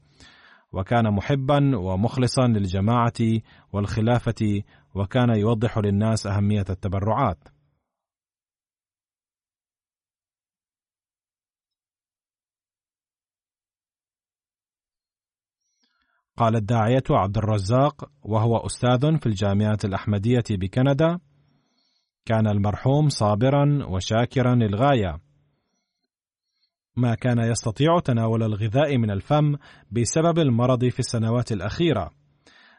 وكان 0.73 1.15
محبا 1.15 1.79
ومخلصا 1.79 2.47
للجماعة 2.47 3.41
والخلافة 3.73 4.63
وكان 4.95 5.39
يوضح 5.39 5.79
للناس 5.79 6.27
أهمية 6.27 6.65
التبرعات. 6.71 7.49
قال 16.39 16.57
الداعية 16.57 17.03
عبد 17.11 17.39
الرزاق 17.39 18.11
وهو 18.23 18.57
أستاذ 18.57 19.19
في 19.19 19.27
الجامعة 19.27 19.79
الأحمدية 19.85 20.45
بكندا. 20.51 21.19
كان 22.25 22.47
المرحوم 22.47 23.09
صابرا 23.09 23.87
وشاكرا 23.87 24.55
للغاية. 24.55 25.21
ما 26.97 27.15
كان 27.15 27.39
يستطيع 27.39 27.99
تناول 27.99 28.43
الغذاء 28.43 28.97
من 28.99 29.11
الفم 29.11 29.57
بسبب 29.91 30.39
المرض 30.39 30.85
في 30.85 30.99
السنوات 30.99 31.53
الأخيرة 31.53 32.11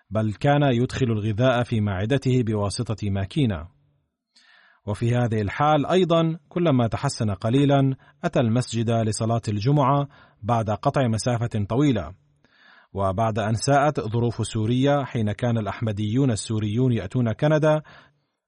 بل 0.10 0.34
كان 0.34 0.64
يدخل 0.64 1.06
الغذاء 1.06 1.64
في 1.64 1.82
معدته 1.82 2.44
بواسطة 2.44 3.10
ماكينة. 3.10 3.68
وفي 4.86 5.16
هذه 5.16 5.42
الحال 5.42 5.86
أيضا 5.86 6.40
كلما 6.50 6.88
تحسن 6.88 7.32
قليلا 7.32 7.96
أتى 8.24 8.40
المسجد 8.40 8.92
لصلاة 8.92 9.42
الجمعة 9.48 10.08
بعد 10.44 10.70
قطع 10.70 11.08
مسافة 11.08 11.66
طويلة. 11.70 12.29
وبعد 12.94 13.40
أن 13.40 13.54
ساءت 13.54 14.00
ظروف 14.00 14.48
سوريا 14.48 15.04
حين 15.04 15.32
كان 15.32 15.58
الأحمديون 15.58 16.32
السوريون 16.32 16.92
يأتون 16.92 17.32
كندا 17.32 17.82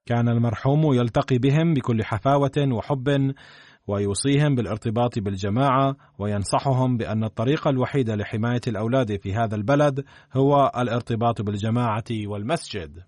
كان 0.05 0.29
المرحوم 0.29 0.93
يلتقي 0.93 1.37
بهم 1.37 1.73
بكل 1.73 2.03
حفاوة 2.03 2.67
وحب 2.71 3.33
ويوصيهم 3.87 4.55
بالارتباط 4.55 5.19
بالجماعة 5.19 5.95
وينصحهم 6.19 6.97
بأن 6.97 7.23
الطريق 7.23 7.67
الوحيد 7.67 8.09
لحماية 8.09 8.61
الأولاد 8.67 9.21
في 9.21 9.33
هذا 9.33 9.55
البلد 9.55 10.05
هو 10.33 10.71
الارتباط 10.77 11.41
بالجماعة 11.41 12.03
والمسجد. 12.11 13.03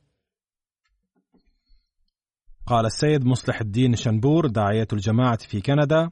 قال 2.66 2.86
السيد 2.86 3.26
مصلح 3.26 3.62
الدين 3.62 3.96
شنبور 3.96 4.48
داعية 4.48 4.88
الجماعة 4.94 5.38
في 5.38 5.62
كندا: 5.62 6.10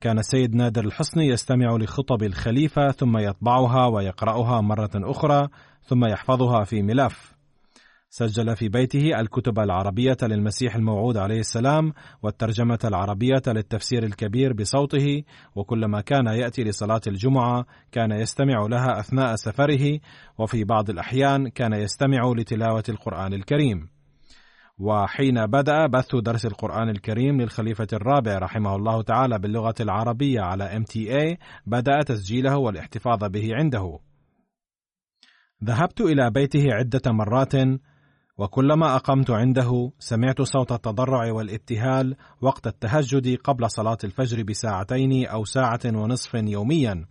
كان 0.00 0.18
السيد 0.18 0.54
نادر 0.54 0.84
الحصني 0.84 1.26
يستمع 1.26 1.76
لخطب 1.76 2.22
الخليفة 2.22 2.90
ثم 2.90 3.18
يطبعها 3.18 3.86
ويقرأها 3.86 4.60
مرة 4.60 4.90
أخرى 4.94 5.48
ثم 5.82 6.04
يحفظها 6.04 6.64
في 6.64 6.82
ملف. 6.82 7.36
سجل 8.10 8.56
في 8.56 8.68
بيته 8.68 9.20
الكتب 9.20 9.58
العربية 9.58 10.16
للمسيح 10.22 10.76
الموعود 10.76 11.16
عليه 11.16 11.40
السلام 11.40 11.92
والترجمة 12.22 12.78
العربية 12.84 13.42
للتفسير 13.46 14.04
الكبير 14.04 14.52
بصوته 14.52 15.22
وكلما 15.54 16.00
كان 16.00 16.26
يأتي 16.26 16.64
لصلاة 16.64 17.00
الجمعة 17.06 17.66
كان 17.92 18.12
يستمع 18.12 18.66
لها 18.66 19.00
أثناء 19.00 19.34
سفره 19.34 20.00
وفي 20.38 20.64
بعض 20.64 20.90
الأحيان 20.90 21.48
كان 21.48 21.72
يستمع 21.72 22.32
لتلاوة 22.36 22.84
القرآن 22.88 23.34
الكريم. 23.34 23.95
وحين 24.78 25.46
بدأ 25.46 25.86
بث 25.86 26.16
درس 26.16 26.46
القرآن 26.46 26.88
الكريم 26.88 27.40
للخليفة 27.40 27.86
الرابع 27.92 28.38
رحمه 28.38 28.76
الله 28.76 29.02
تعالى 29.02 29.38
باللغة 29.38 29.74
العربية 29.80 30.40
على 30.40 30.84
MTA 30.84 31.38
بدأ 31.66 32.02
تسجيله 32.02 32.56
والاحتفاظ 32.56 33.24
به 33.24 33.48
عنده. 33.52 33.98
ذهبت 35.64 36.00
إلى 36.00 36.30
بيته 36.30 36.64
عدة 36.72 37.12
مرات 37.12 37.52
وكلما 38.38 38.96
أقمت 38.96 39.30
عنده 39.30 39.92
سمعت 39.98 40.42
صوت 40.42 40.72
التضرع 40.72 41.32
والابتهال 41.32 42.16
وقت 42.40 42.66
التهجد 42.66 43.36
قبل 43.36 43.70
صلاة 43.70 43.98
الفجر 44.04 44.42
بساعتين 44.42 45.26
أو 45.26 45.44
ساعة 45.44 45.80
ونصف 45.84 46.34
يوميا 46.34 47.04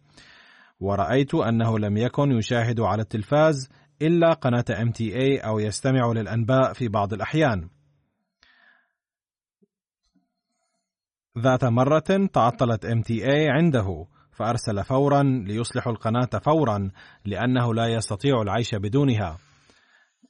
ورأيت 0.80 1.36
أنه 1.36 1.80
لم 1.80 1.98
يكن 1.98 2.32
يشاهد 2.32 2.80
على 2.80 3.02
التلفاز 3.02 3.70
إلا 4.08 4.34
قناة 4.34 4.66
MTA 4.70 5.46
أو 5.46 5.60
يستمع 5.60 6.12
للأنباء 6.12 6.74
في 6.74 6.88
بعض 6.88 7.14
الأحيان. 7.14 7.70
ذات 11.38 11.66
مرة 11.66 12.30
تعطلت 12.34 12.86
MTA 12.86 13.50
عنده 13.50 14.06
فأرسل 14.32 14.84
فورا 14.84 15.24
ليصلح 15.24 15.88
القناة 15.88 16.30
فورا 16.44 16.92
لأنه 17.26 17.74
لا 17.74 17.88
يستطيع 17.88 18.42
العيش 18.42 18.76
بدونها. 18.76 19.38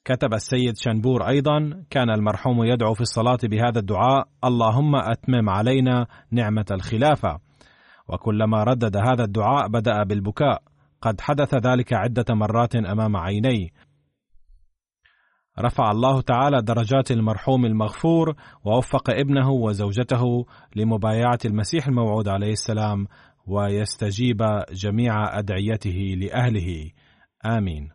كتب 0.05 0.33
السيد 0.33 0.77
شنبور 0.77 1.27
أيضا 1.27 1.83
كان 1.89 2.09
المرحوم 2.09 2.63
يدعو 2.63 2.93
في 2.93 3.01
الصلاة 3.01 3.37
بهذا 3.43 3.79
الدعاء 3.79 4.27
اللهم 4.43 4.95
أتمم 4.95 5.49
علينا 5.49 6.07
نعمة 6.31 6.65
الخلافة 6.71 7.39
وكلما 8.07 8.63
ردد 8.63 8.97
هذا 8.97 9.23
الدعاء 9.23 9.67
بدأ 9.67 10.03
بالبكاء 10.03 10.61
قد 11.01 11.21
حدث 11.21 11.55
ذلك 11.55 11.93
عدة 11.93 12.35
مرات 12.35 12.75
أمام 12.75 13.17
عيني. 13.17 13.73
رفع 15.59 15.91
الله 15.91 16.21
تعالى 16.21 16.61
درجات 16.61 17.11
المرحوم 17.11 17.65
المغفور 17.65 18.35
ووفق 18.63 19.09
ابنه 19.09 19.49
وزوجته 19.49 20.45
لمبايعة 20.75 21.39
المسيح 21.45 21.87
الموعود 21.87 22.27
عليه 22.27 22.51
السلام 22.51 23.07
ويستجيب 23.47 24.37
جميع 24.71 25.39
أدعيته 25.39 26.15
لأهله. 26.17 26.91
آمين. 27.45 27.94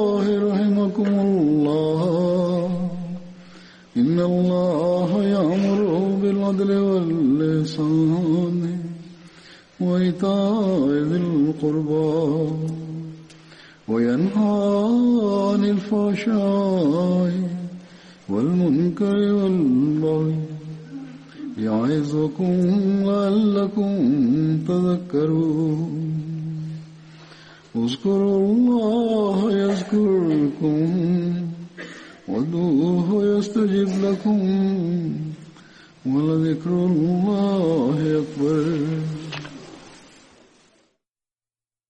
بالعدل 6.51 6.77
واللسان 6.77 8.77
وإيتاء 9.79 10.89
ذي 10.89 11.17
القربى 11.17 12.51
وينهى 13.87 14.87
عن 15.47 15.65
الفحشاء 15.65 17.31
والمنكر 18.29 19.15
والبغي 19.15 20.35
يعظكم 21.57 22.53
لعلكم 23.05 23.91
تذكرون 24.67 26.01
اذكروا 27.75 28.53
الله 28.53 29.51
يذكركم 29.51 30.79
وادعوه 32.27 33.37
يستجب 33.37 33.89
لكم 34.03 34.39
ولذكر 36.06 36.70
الله 36.70 38.22
أكبر 38.22 38.78